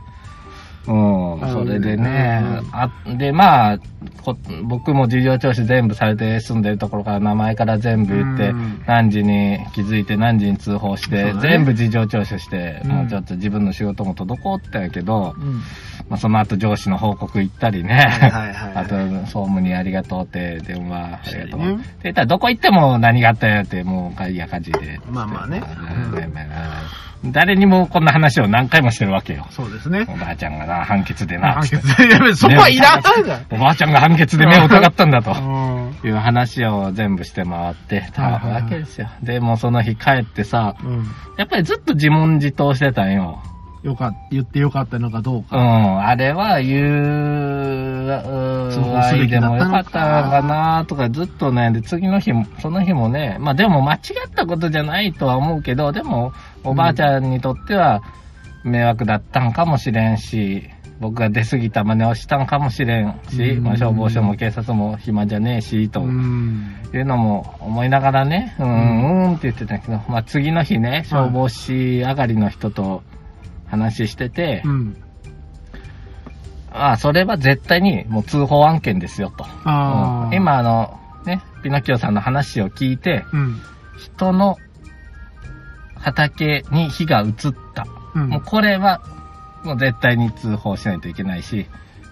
[0.89, 3.80] うん、あそれでうんね、あ、で、まあ、
[4.23, 11.39] こ僕も事情聴取全部されて住んでるところから名前から全部言ってうん、何時に気づいて何時に通報して、ね。
[11.41, 12.91] 全部事情聴取して、うん。
[12.91, 15.62] もうちょっと自分の仕事も滞ったんやけど、うん。
[16.10, 18.08] まあその後上司の報告行ったりね、
[18.73, 21.60] あと総務にありがとうって電話ありがとう。
[22.04, 22.13] ね。
[22.13, 24.99] たらどこ行っても何があったよってもういや感じで。
[25.12, 25.62] まあまあね
[27.25, 29.45] 誰にもこんな話を何回もしてるわけよ。
[29.51, 30.05] そうですね。
[30.08, 31.75] おばあちゃんがな、判決でな、判決。
[32.01, 33.45] やべそこはいらんじゃん。
[33.51, 35.32] おばあちゃんが判決で目を疑ったんだと。
[35.32, 39.10] うんいう話を全部して回ってたわけですよ。
[39.21, 41.03] で、もうその日帰ってさ、うん。
[41.38, 43.41] やっぱりずっと自問自答してたんよ。
[43.84, 45.55] よかっ言ってよかったのかどううか。
[45.58, 46.84] ん、あれは言
[48.03, 58.02] う、通報すべきだったのかでもよかったのかなとかずっとね、で、次の日も、その日もね、まあでも間違ったことじゃないとは思うけど、でも、おばあちゃんにとっては
[58.63, 60.69] 迷惑だったんかもしれんし、
[61.00, 66.76] 僕が出過ぎた真似をしたんかもしれんし、うんまあ消防署も警察も暇じゃねえし、とうん。
[66.93, 73.04] いうのも思いながらね、うん、うんって言ってたけど、まあ次の日ね、消防士上がりの人と
[73.67, 74.98] 話してて、うん。
[76.72, 79.43] ああ、それは絶対にもう通報案件ですよと。
[79.43, 83.62] うん、今あの、ね、ピノキオさんの話を聞いて、うん。
[83.98, 84.58] 人の
[86.00, 87.34] 畑に火が移っ
[87.74, 87.88] た。
[88.16, 88.30] うん。
[88.30, 89.02] もうこれは、
[89.64, 91.68] もう絶対に通報しないといけないし、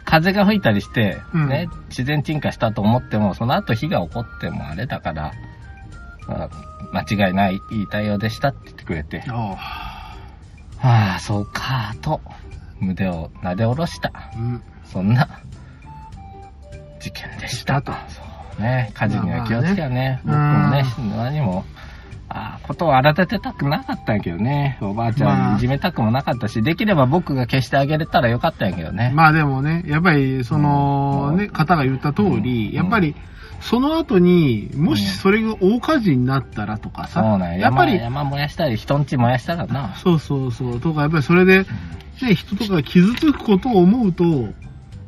[0.05, 5.33] 風が吹いたりして、うんね、自然鎮火したと思っても、その後火が起こってもあれだから、
[6.27, 6.49] まあ
[6.93, 9.23] 間違いない、いい対応でしたって言ってくれて、
[10.79, 12.21] ああ、そうか、と、
[12.79, 14.11] 胸を撫で下ろした。
[14.37, 14.61] うん。
[14.85, 15.27] そんな、
[16.99, 17.91] 事件でしたと。
[18.09, 18.21] そ
[18.59, 20.21] うね、火事には気をつけやね。
[20.23, 21.65] まあね僕もね、何も、
[22.67, 24.77] ことを荒立てたくなかったんやけどね。
[24.81, 29.11] おばあちゃまあんいじめたくもなかったし、できれば僕が消してあげれたらよかったんやけどね。
[29.15, 33.15] まあでもね、やっぱり、その、うんね、方が言った通り、うんやっぱり、
[33.61, 37.57] その後に、もしそれが大火事になったらとかさ、そうなんや。
[37.57, 39.95] やっぱり、山山燃やしたり、人んち燃やしたらな。
[39.95, 41.65] そうそうそう、とか、やっぱりそれで、
[42.21, 44.23] ね、人とかが傷つくことを思うと、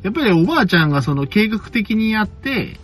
[0.04, 2.78] やっぱりおばあちゃんがその計画的にやって、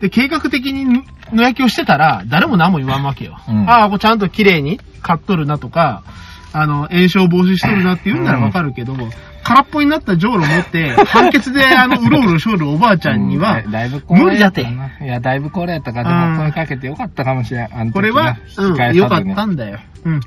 [0.00, 3.38] で、計画的に野焼きをしてたら、誰も何も言わんわけよ。
[3.48, 6.02] うんああ、これちゃんと綺麗に買っとるなとか、
[6.52, 8.94] あの、炎症防止しとるなって言うんならわかるけど、
[9.44, 13.62] 空っぽになったじょうろ持って、判決であの、 うろうろしょるおばあちゃんには
[14.08, 14.62] 無理だって。
[14.62, 17.90] いや、だいぶ高齢やったから、でも声かけてよかったかもしれん。
[17.92, 19.78] これは、うん、よかったんだよ。
[20.04, 20.20] うん。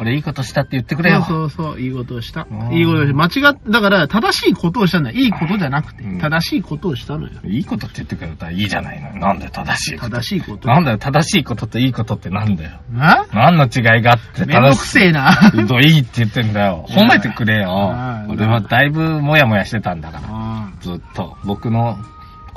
[0.00, 1.22] 俺いいことしたって言ってくれよ。
[1.22, 2.54] そうそうそう、いいことをしたう。
[2.54, 3.14] んいいことをした。
[3.14, 5.16] 間違っ、だから、正しいことをしたんだよ。
[5.18, 7.32] いいことじゃなくてうん、正しいことをしたのよ。
[7.44, 9.12] いいことって言ってくれたらいいじゃないの。
[9.16, 10.16] なんだよ、正しいこと。
[10.16, 10.68] 正しいこと。
[10.68, 12.70] なんだよ、正しいことといいことってなんだよ。
[12.92, 15.32] な何の違いがあってめんどくせえな。
[15.54, 16.86] いいいいって言ってんだよ。
[16.88, 17.92] 褒めてくれよ
[18.26, 18.30] うん。
[18.32, 20.24] 俺はだいぶもやもやしてたんだから。
[20.28, 21.36] あずっと。
[21.44, 21.98] 僕の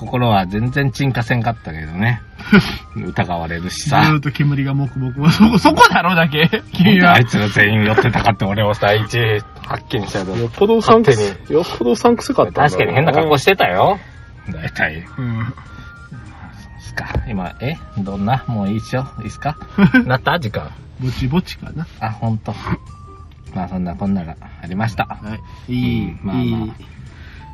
[0.01, 2.21] 心は全然沈下せんかったけどね。
[2.97, 4.17] 疑われるしさずー。
[4.17, 5.29] っと煙がもくもく。
[5.31, 6.49] そこ、そこだろ、だけ？
[6.73, 7.25] 君はあい。
[7.25, 9.17] つが全員寄ってたかって俺をさ、一
[9.65, 10.19] 発見した。
[10.19, 13.99] よっぽどうさんく勝手によっぽどうさんくせかったんだろう確かに変な格好してたよ。
[14.49, 15.05] 大体。
[15.17, 15.53] うん。
[16.79, 17.05] すか？
[17.27, 17.75] 今、え？
[17.99, 18.43] どんな？
[18.47, 19.05] もういいっしょ？
[19.21, 19.55] いいっすか？
[20.05, 20.39] なった？
[20.39, 20.69] 時間。
[20.99, 21.85] ぼちぼちかな。
[21.99, 22.53] あ、ほんと。
[23.53, 25.03] まあそんなこんながありました。
[25.05, 25.19] は
[25.67, 25.73] い。
[25.73, 26.73] いい、うんまあまあいい。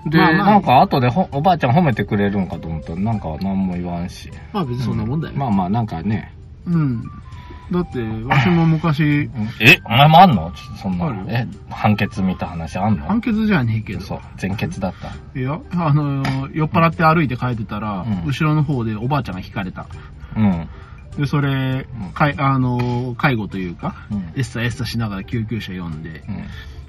[0.09, 4.31] で、まあまあなんか後でほおばあちゃん褒めてくれるんかと思ったら、なんか何も言わんし。
[4.53, 5.33] まあ別にそんなもんだよ。
[5.35, 6.33] まあまあなんかね。
[6.65, 7.03] うん。
[7.69, 10.51] だって、わしも昔、え、お前もあんの？
[10.51, 11.13] ちょっとそんな。
[11.27, 13.05] え、判決見た話あんの？
[13.05, 13.99] 判決じゃねえけど。
[13.99, 15.09] そう、全決だった。
[15.37, 19.85] いや、あの、酔っ払って歩いて帰ってたら、うん後ろの方でおばあちゃんが引かれた。
[20.37, 20.69] うん。
[21.17, 24.17] で、それ、かい、あの、介護というか、うん。
[24.17, 26.43] エッサエッサしながら救急車呼んで、うん。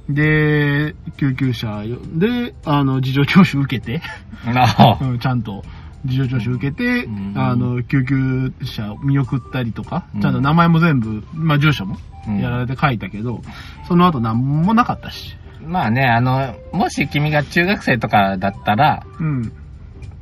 [0.08, 4.00] で、救急車呼んで、あの、事情聴取受けて、
[5.20, 5.64] ちゃんと
[6.04, 13.42] 事情聴取受けて、うんあの、救急車見送ったりとか、うんちゃんと名前も全部、まあ、住所もうんやられて書いたけど、
[13.86, 15.36] その後何もなかったし。
[15.66, 19.52] まあね、あの、もし君が中学生とかだったら、うん。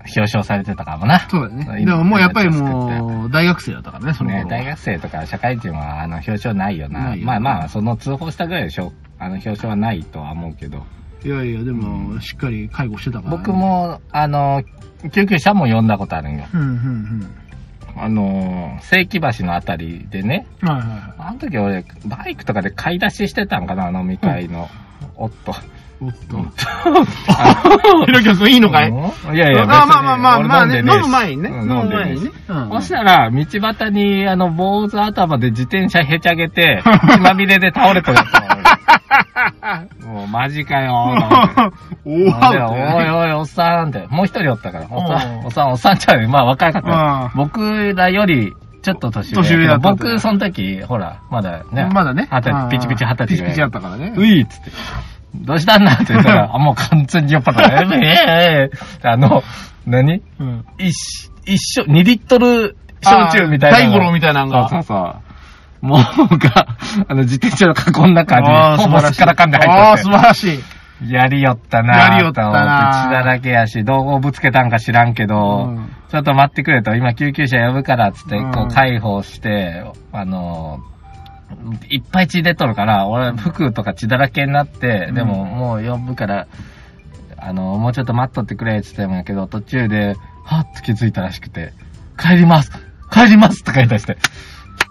[0.06, 1.20] 表彰されてたかもな。
[1.28, 1.64] そうだね。
[1.80, 4.30] 今でももうやっぱりもう、大学生だったからね、その。
[4.30, 7.06] ね、大学生とか社会人は、あの、表彰ないよな。
[7.06, 8.92] ないよまあまあ、その通報したぐらいでしょ。
[9.18, 10.84] あの、表彰はないとは思うけど。
[11.24, 13.36] いやいや、でも、しっかり介護してたから、ね。
[13.38, 13.52] 僕。
[13.52, 14.62] も、あの、
[15.12, 16.44] 救急車も呼んだことあるんよ。
[16.52, 17.30] うん、うん、
[17.96, 20.68] あの、世紀橋のあたりでね、うん。
[20.68, 24.68] はいはいはあの時俺、バイクとかで買い出ししてたんかな、飲み会の。
[25.16, 25.54] おっと。
[26.00, 26.04] い。
[26.04, 26.44] おっと。
[27.28, 28.90] あひろきくんいいのかい？
[28.90, 31.48] いやいや、あまあまあまあまあね、飲む前にね。
[31.50, 32.30] うん飲んでねにね。
[32.48, 36.82] うんそしたら、道端に、あの、坊主頭で自転車へちゃげて、
[37.12, 38.18] 血まみれで倒れてる
[40.06, 41.70] もう、マジかよ ー。
[42.04, 44.06] おおおいおい、おっさんって。
[44.10, 44.86] もう一人おったから。
[44.90, 46.28] おっさうんん、おっさん、おっさんちゃうよ。
[46.28, 49.36] まあ若かった僕らより、ちょっと年上。
[49.42, 51.88] 年上だった僕、その時、ほら、まだね。
[51.92, 52.28] まだね。
[52.30, 53.28] 二十歳、ピチピチ二十歳。
[53.28, 54.12] ピチピチだったからね。
[54.16, 54.70] ういっつって。
[55.44, 57.96] どうしたんだって言ったら、あ、もう完全に酔っ払った。
[57.96, 59.42] ええええあの、
[59.86, 60.22] 何？
[60.40, 60.64] うん。
[60.78, 63.92] 一、一緒、2リットル焼酎みたいなの。
[63.92, 64.68] 大五郎みたいなのが。
[64.68, 65.16] そうそうそ
[65.82, 65.86] う。
[65.86, 66.66] もうが、
[67.08, 70.16] あの、自転車の囲の中に、あーほぼすっからかんで入ああ、素ってて。
[70.18, 71.12] 晴らしい。
[71.12, 80.78] やりよったなやりよったなと思って血だらけやし、どうぶつけたんか知らんけど、うんちょっと待ってくれと、今救急車呼ぶから、つって、うんこう、解放して、あの、
[81.90, 85.14] いっぱい血出とるから、俺、服とか血だらけになって、うん。
[85.14, 86.46] でも、もう呼ぶから、
[87.38, 91.72] あの、もうちょっと待っとってくれ、つってもやけど、途中で、はっと気づいたらしくて、
[92.18, 92.70] 帰ります
[93.10, 94.16] 帰りますとか言い出して、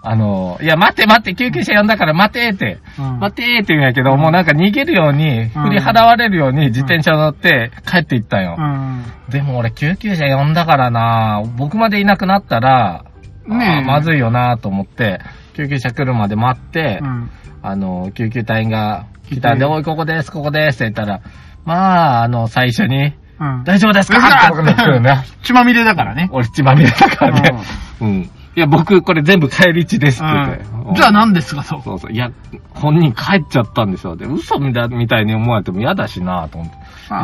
[0.02, 3.18] あの、いや、待って待って、救急車呼んだから待てって、うん。
[3.18, 8.56] 待てーって言うんやけど、もうなんか逃げるように、振り払われるように自転車乗って帰っていったんよ。
[8.58, 9.04] うん。
[9.28, 11.42] でも俺救急車呼んだからな。
[11.56, 13.04] 僕までいなくなったら、
[13.48, 15.20] ねまずいよなと思って、
[15.54, 17.30] 救急車来るまで待って、うん。
[17.62, 21.20] あの、救急隊員が来たんで、おい、ここです、ここですって言ったら、
[21.64, 23.64] まあ、あの、最初に、うん。
[23.64, 24.18] 大丈夫ですか？
[24.18, 25.24] って来るね。
[25.42, 26.28] 血まみれだからね。
[26.32, 27.58] 俺血まみれだからね。
[28.00, 28.30] うん。
[28.56, 30.64] いや、僕、これ全部帰り地ですって言って。
[30.64, 31.82] うんじゃあ何ですか、と。
[31.82, 32.12] そうそう。
[32.12, 32.30] いや、
[32.70, 34.14] 本人帰っちゃったんですよ。
[34.14, 34.84] で、嘘みた
[35.20, 36.76] いに思われても嫌だしなと思って。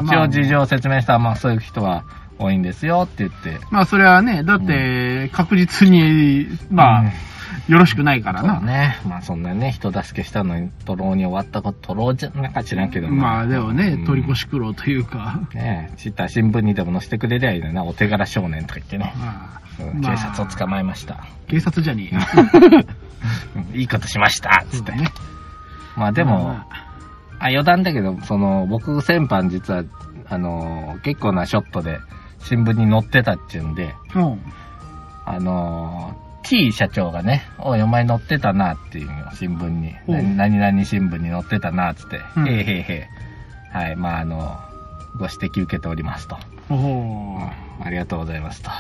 [0.05, 2.03] 一応事情を説明したら、まあそういう人は
[2.43, 3.59] 多いんですよって言って。
[3.71, 7.11] まあそれはね、だって、確実に、まあ、うん
[7.69, 8.61] よろしくないからそうな。
[8.61, 8.99] ね。
[9.07, 15.41] まあそんなね、人助けしたのに、トロに終わったこと、トロじゃなんか知らんけどまあでもね、うん取り越し苦労というか。
[15.55, 19.15] ねえ、知ったら新聞にでも載せてくれりゃいいのにな、お手柄少年とか言ってね。
[19.17, 21.25] まあうんまあ警察を捕まえました。
[21.47, 22.21] 警察じゃねえよ。
[23.57, 24.93] う んいいことしましたつって。
[24.93, 25.09] ね。
[25.97, 26.67] まあでも、ま
[27.39, 29.85] あ、余談だけど、その、僕先般実は、
[30.29, 31.99] あのー結構なショットで
[32.43, 34.41] 新聞に載ってたっちゅうんで、あ、うん。
[35.25, 39.95] あのー T 社長がね、おい、お前載ってたなっていう新聞に。
[40.09, 42.21] 何何々新聞に載ってたな、つって。
[42.37, 43.09] うんへいへいへ
[43.73, 43.77] い。
[43.77, 44.59] はい、まああの
[45.17, 46.37] ご指摘受けておりますと。
[46.69, 47.39] おお
[47.81, 48.71] ありがとうございますと。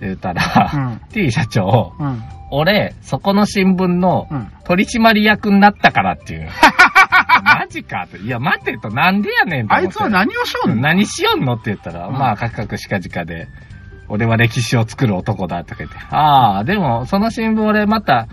[0.00, 2.22] 言ったら、うん T 社長、うん。
[2.50, 4.48] 俺、そこの新聞のうん。
[4.64, 6.50] 取締役になったからっていう。
[7.60, 8.16] マジかと。
[8.16, 9.86] いや、待てと、なんでやねんと思って。
[9.88, 10.76] あいつは何をしようの？
[10.76, 13.48] 何しよんのって言ったら、うんまあ、カクカクしかじかで、
[14.08, 18.28] 俺は歴史を作る男だとか言って、ああ、でも、その新聞俺また、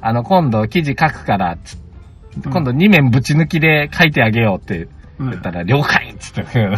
[0.00, 1.58] あの、今度記事書くから、ん
[2.44, 6.44] 今度2面ぶち抜きで書いてあげようってうん言ったら、了解っつって。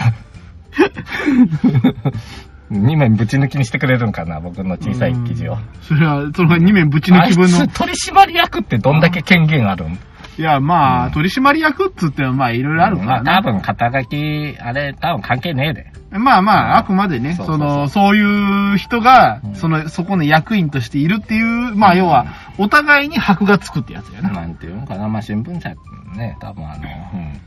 [2.71, 5.53] 2面ぶち抜きにしてくれるんかな、僕の小さい記事を。
[5.53, 7.69] うんそれは、その2面ぶち抜き分のつ。
[7.69, 9.99] 取締役ってどんだけ権限あるん？
[10.38, 11.12] いや、まあ、うん。
[11.12, 15.92] 取締役っつっても、まあ、いろいろあるからあ多分肩書き、あれ多分関係ねえで。
[16.18, 16.59] まあまうん。
[16.72, 17.68] あ、あくまでね、そうそうそう。
[17.68, 19.55] その、そういう人がう、ん。
[19.55, 22.27] その、そこの役員としているっていう、まあ、要は、
[22.59, 24.31] お互いに箔がつくってやつやな。
[24.31, 25.75] なんていうのかな、まあ新聞社
[26.16, 26.83] ね、多分あの、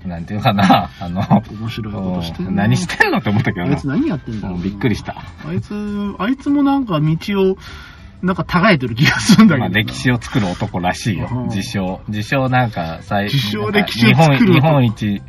[0.03, 2.63] うん、なんていうのかな、 あの、面白いことしてるな。
[2.63, 3.73] 何してんのって思ったけどな。
[3.73, 3.87] あいつ。
[3.87, 4.57] 何やってんだろうな。
[4.57, 5.15] うんびっくりした。
[5.47, 7.57] あいつ、あいつもなんか道を、
[8.21, 9.69] なんか耕えてる気がするんだけどな。
[9.69, 11.43] まあ歴史を作る男らしいようん。
[11.45, 12.01] 自称。
[12.07, 15.21] 自称なんか、最自称歴史を作る日本、日本一、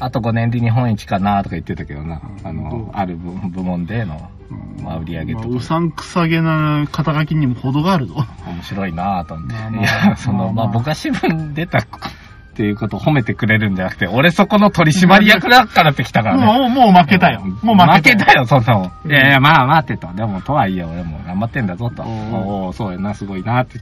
[0.00, 2.22] あと5年で日本一かなとか言ってたけどな。
[2.44, 8.14] あうんの、ある部部門での、うんまあ売り上げとかまあうさんくさげな肩書きにも程があるぞ。
[8.46, 9.54] 面白いなと思って。
[9.78, 11.86] いや、その、まあ僕が新聞出た
[12.60, 16.44] っていうことを褒めてくれるんじゃなくて、俺そこの取締役だからってきたからね。
[16.44, 17.40] もう、もう負けたよ。
[17.62, 18.18] もう負けたよ。
[18.18, 18.92] 負けたよ、そんなもん。
[19.04, 20.12] うんいやいや、まあ待ってと。
[20.12, 22.02] でも、とはいえ、俺も頑張ってんだぞと。
[22.02, 23.78] おうおおそうやな、すごいな、って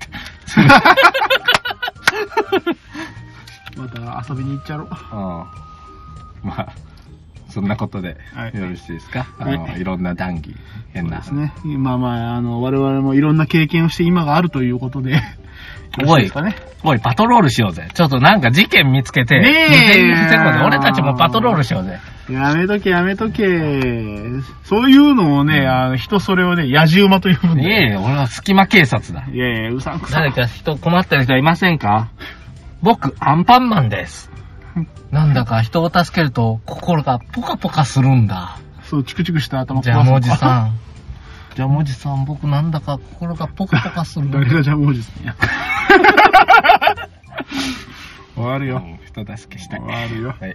[0.57, 0.79] 言って。
[3.81, 4.87] また遊びに行っちゃろう。
[4.87, 6.49] うん。
[6.49, 6.69] まあ、
[7.49, 9.27] そんなことで、はいよろしいですか？
[9.41, 10.55] あの、はいいろんな談義、
[10.93, 11.19] 変な。
[11.19, 11.53] ですね。
[11.65, 15.21] まあまあ、あの、我々もいろんな経験をして今があるということで。
[16.07, 16.31] おい。
[16.85, 17.89] おい、パトロールしようぜ。
[17.93, 21.99] ちょっとなんか事件見つけて、ねえ未然に防ごうぜ俺たちもパトロールしようぜ。
[22.31, 23.47] やめとけ、やめとけ。
[24.65, 27.69] そういうのをね、あの、人それをね、野じ馬と呼ぶんだよ。
[27.69, 29.25] いえいえ、俺は隙間警察だ。
[29.33, 32.09] いやいや、うさんくさ誰か人困ってる人いませんか？
[32.83, 34.31] 僕、アンパンマンです。
[35.11, 38.59] なんだか人を助けると心がポカポカするんだ。
[38.85, 40.37] そう、チクチクした頭ジャムおじん。
[40.37, 40.79] さん。
[41.57, 44.39] ジャムおじさん、僕なんだか心がポカポカするんだ。
[44.39, 45.35] 誰がジャムおじさんや。
[48.39, 48.83] 終わるよ。
[48.85, 49.81] うん人助けしたい。
[49.81, 50.35] 終わるよ。
[50.39, 50.55] はい。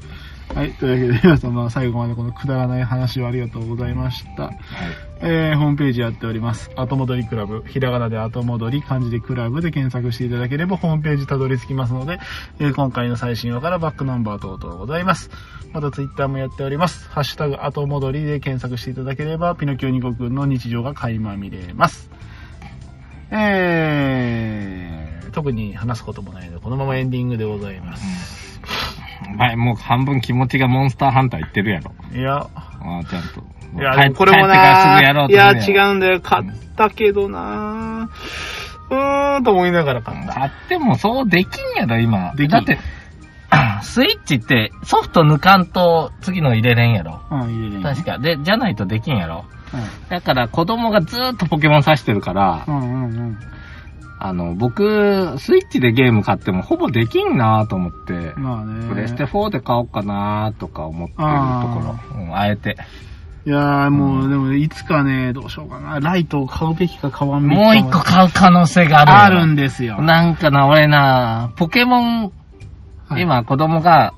[0.55, 0.73] はい。
[0.73, 4.43] というわけで、皆様最後までこのくだらない話をありがとうございました。
[4.43, 4.55] はい。
[5.21, 6.69] えー、ホームページやっております。
[6.75, 7.63] 後戻りクラブ。
[7.67, 12.19] ひらがなで後戻り、漢字でクラブで検索していただければホームページたどり着きますので、
[12.59, 15.29] えー今回の最新話からバックナンバー等々ございます。
[15.73, 17.09] またツイッターもやっております。
[17.09, 22.11] ハッシュタグ後戻りで検索していただければ、ピノキオニコくんの日常が垣間見れます。
[23.31, 25.02] えー、
[25.33, 28.61] 特に話すこともないので、このままエンディングでございます。
[29.37, 31.91] はい、もう半分気持ちがモンスターハンター言ってるやろ。
[32.13, 33.53] いや、ああ、ちゃんと。
[33.79, 36.21] いや、これも帰ってからすなぐやろういや、違うんだよ。
[36.21, 38.09] 買ったけどな
[38.89, 40.33] うーんと思いながら買った。
[40.33, 42.33] 買ってもそうできんやろ、今。
[42.35, 42.77] でだって、
[43.81, 47.21] スイッチってソフト抜かんと次の入れれんやろ。
[47.31, 48.19] うん、入れる確か。
[48.19, 49.45] で、じゃないとできんやろ。
[49.73, 52.67] うだから子供がずーっとポケモン指してるから、ん。
[52.67, 53.37] うんうんうん。
[54.25, 58.87] あの、僕、スイッチでゲーム買ってもほぼできんなと思って、まあね。
[58.87, 62.21] プレステ4で買おうかなとか思ってるとこあろ。
[62.21, 62.77] うん、あえて。
[63.45, 65.99] いやーもう、うんでも、いつかね、どうしようかな。
[65.99, 67.61] ライトを買うべきか買わんべきか。
[67.61, 70.01] もう一個買う可能性があるよあるんですよ。
[70.01, 72.31] なんかな、俺な、ポケモン、
[73.13, 74.13] はい今子供が、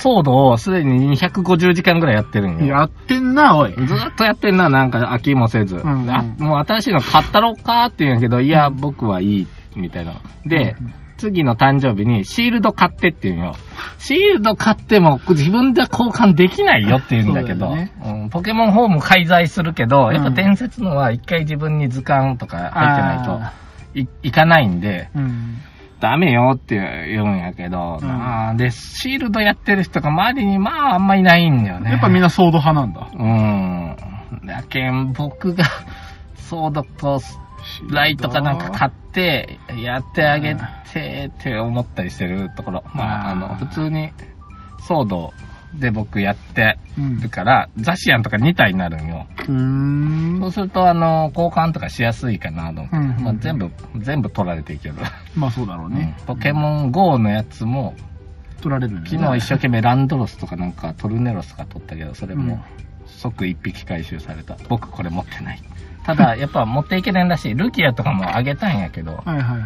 [0.00, 2.66] ソードをすでに250時間ぐらいやってるんよ。
[2.66, 3.72] やってんな、おい。
[3.72, 5.76] ずーっとやってんな、なんか飽きもせず。
[5.76, 9.46] んうんあもう新しいの買ったろかって言うんやけど、いや、僕はいい、
[9.76, 10.14] みたいな。
[10.46, 13.54] で、うん次の誕生日にシールド買ってって言うんよ。
[13.98, 23.52] シールド買っても自分で交換できないよって言うんだけど、そうだよねうんポケモンホーム介在するけど、やっぱ伝説のは一回自分に図鑑とか入ってない
[23.92, 25.58] といいかないんで、うん。
[26.00, 26.76] ダメよって
[27.08, 31.92] 言うんやけど、うんまあで、シールドやってる人が周りにまああんまいないんだよね。
[31.92, 33.08] やっぱみんなソード派なんだ。
[33.12, 34.46] うん。
[34.46, 35.64] だけん、僕が、
[36.36, 37.20] ソードと
[37.90, 40.56] ライトかなんか買って、やってあげ
[40.92, 42.84] てって思ったりしてるところ。
[42.94, 44.12] まあ、あの、普通に、
[44.80, 45.32] ソード
[45.74, 49.26] で僕やってうんるから、ザシアンとか2体になるんよ。
[49.38, 50.52] うーんそう。
[50.52, 52.96] すると、あの、交換とかしやすいかなと思って。
[52.96, 54.96] うんうんうんまあ、全部、全部取られていける。
[55.36, 56.16] まあそうだろうね。
[56.18, 57.94] うんポケモン GO のやつも、
[58.60, 62.62] 取られるんだ昨日一生懸命ランドロスとかなんかトルネロスとか取ったけど、それも
[63.06, 64.56] 即一匹回収された。
[64.68, 65.62] 僕これ持ってない。
[66.04, 67.54] ただ、やっぱ持っていけないらしい。
[67.54, 69.60] ルキアとかもあげたんやけど、はいはいはい。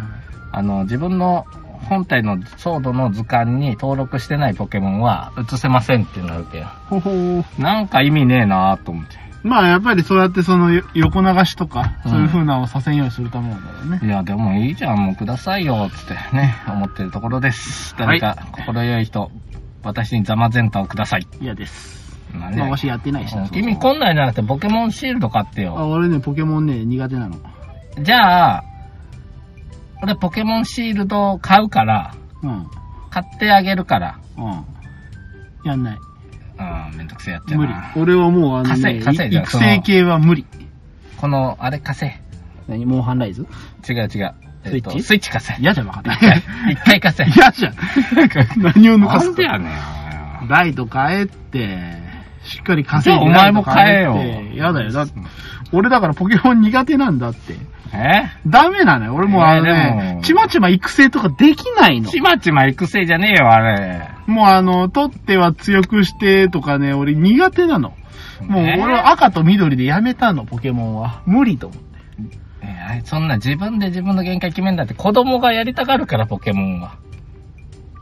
[0.53, 1.47] あの、自分の
[1.85, 6.65] 本体のソードの図鑑に登録してないポケモンは移せませんってなるけん。
[6.65, 7.45] ほほー。
[7.61, 9.25] なんか意味ねえなと思って。
[9.45, 14.01] まあやっぱりそうやってそのよ横流しとか、うんそういう風なのをさせんようにするためなんだろうね。
[14.03, 17.95] いや、でもいいじゃん、もうくださいよ、つってね、思ってるところです。
[17.99, 19.31] 誰か心よい人、
[19.83, 21.27] 私にザマゼンタをください。
[21.43, 22.19] 嫌です。
[22.33, 23.47] まあわしやってないしな。
[23.49, 25.75] 君こんなんじゃなくてポケモンシールド買ってあ、よ。
[25.75, 27.37] 俺ね、ポケモンね、苦手なの。
[28.01, 28.65] じゃあ、
[30.05, 32.67] 俺ポケモンシールド買うから、うん。
[33.09, 34.19] 買ってあげるから。
[34.37, 34.65] うん。
[35.65, 35.99] やんない。
[36.59, 37.91] うん、めんどくせえやっちゃう無理な。。
[37.97, 40.45] 俺はもうあの、ね、稼い稼いじゃん育成系は無理。
[41.17, 42.21] この、あれ貸せ。
[42.69, 42.85] 何？
[42.85, 43.47] モンハンライズ？
[43.89, 44.35] 違う違う。
[44.65, 45.03] えっとスイッチ？
[45.03, 45.57] スイッチ貸せ。
[45.59, 46.43] 嫌じゃん、分かっ一回、
[46.73, 47.25] 一回貸せ。
[47.25, 47.75] 嫌じゃん。
[48.59, 49.71] 何を抜かすなんでやね
[50.45, 50.49] ん。
[50.49, 51.97] ライト変えって、
[52.43, 54.93] しっかりじ稼いでお前も変えて嫌だよ。
[54.93, 55.15] だって、
[55.73, 57.57] 俺だからポケモン苦手なんだって。
[57.93, 58.25] え？
[58.47, 59.15] ダメなのよ。
[59.15, 62.11] 俺もうあのねも、ちまちま育成とかできないの。
[62.11, 64.09] ちまちま育成じゃねえよ、あれ。
[64.27, 67.95] もうあの、取っては強くしてとかね、俺苦手なの。
[68.41, 68.83] もうえー？
[68.83, 71.23] 俺は赤と緑でやめたの、ポケモンは。
[71.27, 71.85] 無理と思って。
[72.63, 76.97] えそんな自分で自分の限界決めんだって子供がやりたがるから、ポケモンは。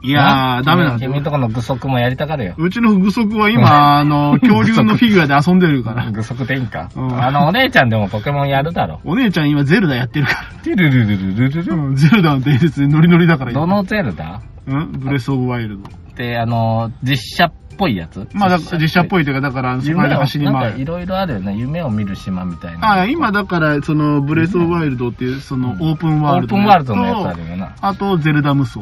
[0.03, 2.55] いやー、ダメなんだ君君んとこの具足もやりたがるよ。
[2.59, 6.11] うちの具足は今、 あの、恐竜のフィギュアで遊んでるから。
[6.11, 6.91] 具足でいいんか。
[6.97, 9.01] うんあの、お姉ちゃんでもポケモンやるだろ。
[9.05, 16.03] お姉ちゃん今ゼルダやってるかティルルルルルルルゼルダの伝説でノリノリだから今どのゼルダうんブレスオブワイルド。
[16.13, 19.23] って、あの、実写っぽいやつまあ、だ実写っぽい。
[19.23, 20.81] いというか、だから、そこで走り回る。
[20.81, 21.57] いろいろあるよね。
[21.57, 22.93] 夢を見る島みたいな。
[23.03, 27.73] あ今だから、その、ブレスオブワイルドっていう、その、オープンワールドオープンワールドのやつあるよな。
[27.81, 28.81] あと、ゼルダ無双。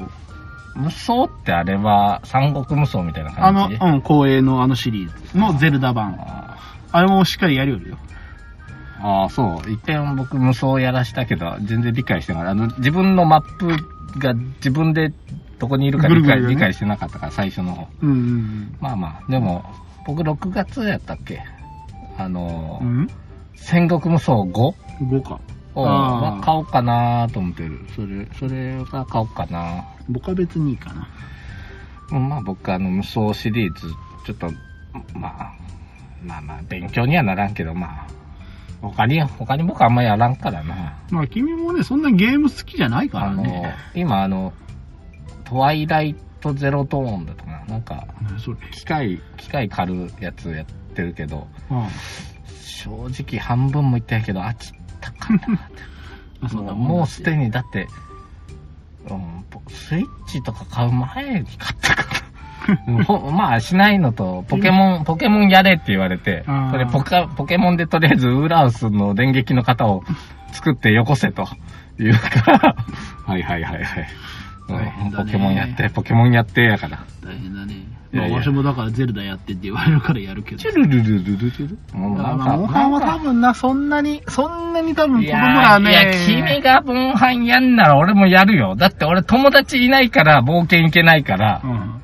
[0.80, 6.16] 無双ってあれは三国無双みたいなあの、感じうん、光栄のあのシリーズのゼルダ版。
[6.18, 6.56] あ
[6.92, 7.98] あれもしっかりやるよるよ。
[9.02, 9.70] あー、そう。
[9.70, 12.50] 一遍僕無双やらしたけど、全然理解してなかった。
[12.50, 13.68] あの、自分のマップ
[14.18, 15.12] が自分で
[15.58, 17.86] どこにいるか理解ね理解してなかったから、最初の方。
[18.02, 19.64] うんうんまあまあ、でも、
[20.06, 21.42] 僕6月やったっけ？
[22.18, 22.88] あのうん？
[22.88, 23.08] うん
[23.54, 24.74] 戦国無双 5?
[25.02, 25.38] 5か。
[25.74, 25.84] を
[26.42, 27.78] 買おうかなと思ってる。
[27.94, 29.84] それ、それが買おうかな。
[30.10, 31.08] 僕は別にいいかな。
[32.12, 33.88] うんまあ僕あの無双シリーズ、
[34.26, 34.50] ちょっと、
[35.14, 35.52] まあ、
[36.24, 38.06] まあまあ勉強にはならんけど、まあ、
[38.82, 40.98] 他に、他に僕あんまやらんからな。
[41.10, 44.52] まあ、君もね、そんなゲーム好きじゃないからあのね。、今あの、
[45.44, 48.06] トワイライトゼロトーンだとかな、なんか。
[48.72, 51.86] 機械、機械狩るやつやってるけど、うん。
[52.64, 52.90] 正
[53.22, 55.68] 直半分もいったんやけど、飽きたかな
[56.74, 57.86] もうすでに、だって、
[59.08, 62.20] うん、スイッチとか買う前に買ったから。
[63.04, 70.02] ほまあ、しないのと、ポケモン、ポケモンやれって言われてそれポカ、ポケモンでとりあえずウーラウスの電撃の型を
[70.52, 71.48] 作ってよこせと
[71.98, 72.76] 言うから、
[73.26, 74.08] はいはいはいはい。
[75.16, 77.04] ポケモンやって、ポケモンやってやから。
[77.24, 77.99] 大変だね。
[78.12, 80.58] いやいやまあ、わしもだからゼルダやってって言われるからやるけど。
[80.58, 85.90] チュルルルルルルルまあ、モンハンは多分な、そんなに、そんなに多分子供らね。
[85.90, 88.74] いや、君がモンハンやんなら俺もやるよ。
[88.74, 91.66] だって俺友達いないから冒険行けないからう。
[91.68, 92.00] ん。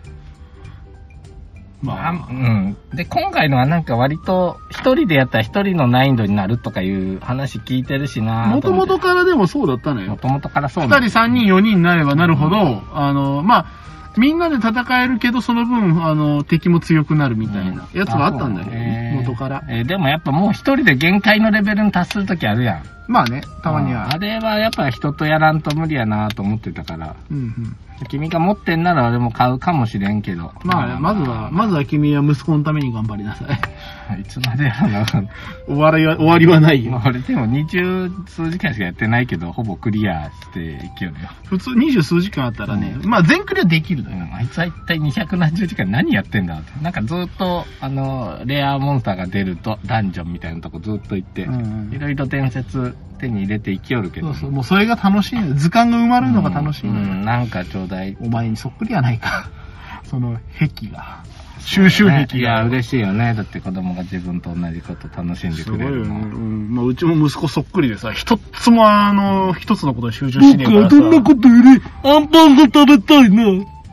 [1.82, 2.76] まあうん。
[2.94, 10.11] で、今回のはなんか割と、一人でやったら一人の難易度になるとかいう話聞いてるしなもともとかからでもそうだったのよ。
[10.11, 13.86] もともとからそう二人、三人、四人になればなるほど、あの、まあ、
[14.16, 19.62] みんなで戦えるけど、その分、あの、敵も強くなるみたいなやつはあったんだけどね、えー元から。
[19.68, 22.82] えーでもやっぱもう一人で限界のレベルに達するときあるやん。
[23.08, 24.18] まあね、たまにはあ。
[24.18, 27.14] れはやっぱ人とやらんと無理やなと思ってたから。
[27.30, 27.76] うんうん。
[28.05, 30.53] 君が持ってんなら俺も買うかもしれんけど。
[30.62, 34.20] まあ、まずは、まずは君は息子のために頑張りなさい。
[34.20, 35.07] いつまでやろな。
[35.66, 36.92] 終わりは、終わりはないよ。
[36.92, 41.16] まあ俺でも二十数時間しかやってないけど、ほぼクリアしていけるよ。
[41.47, 44.16] 普通二十数時間あったらね、まあ全クリアできるのよ。
[44.18, 46.82] うん、あいつは一体200何十時間何やってんだって。
[46.82, 54.32] なんかずっと、あの、レアモンスターが出ると、ダンジョンみたいなとこずっと行って、うんいろいろ伝説手に入れて生きよるけど。
[54.32, 57.00] そうそう、もうそれが楽しい図鑑が埋まるのが楽しいのよ。
[57.00, 58.16] うん、なんかちょうだい。
[58.20, 59.50] お前にそっくりやないか。
[60.04, 61.22] その壁が。
[61.58, 62.64] 収集癖いや、が。
[62.66, 63.34] 嬉しいよね。
[63.34, 65.76] だって子供が自分と同じこと楽しんですく。
[65.76, 66.14] れるの。
[66.14, 66.68] うん。
[66.74, 70.88] まあ、うちも息子そっくりでさ、一つもあの、一つのことに集中しねえからさ。
[70.90, 73.42] とより、アンパンが食べたいな。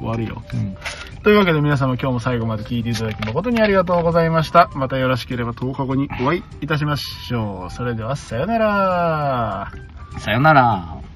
[0.01, 0.43] 悪いよ。
[0.53, 0.75] うん
[1.23, 4.69] というわけで皆様今日も最後まで聞いていただき誠にありがとうございました。
[4.75, 7.71] またよろしければ10日後にお会いいたしましょう。
[7.71, 9.71] それではさよなら。
[10.19, 11.12] さよなら。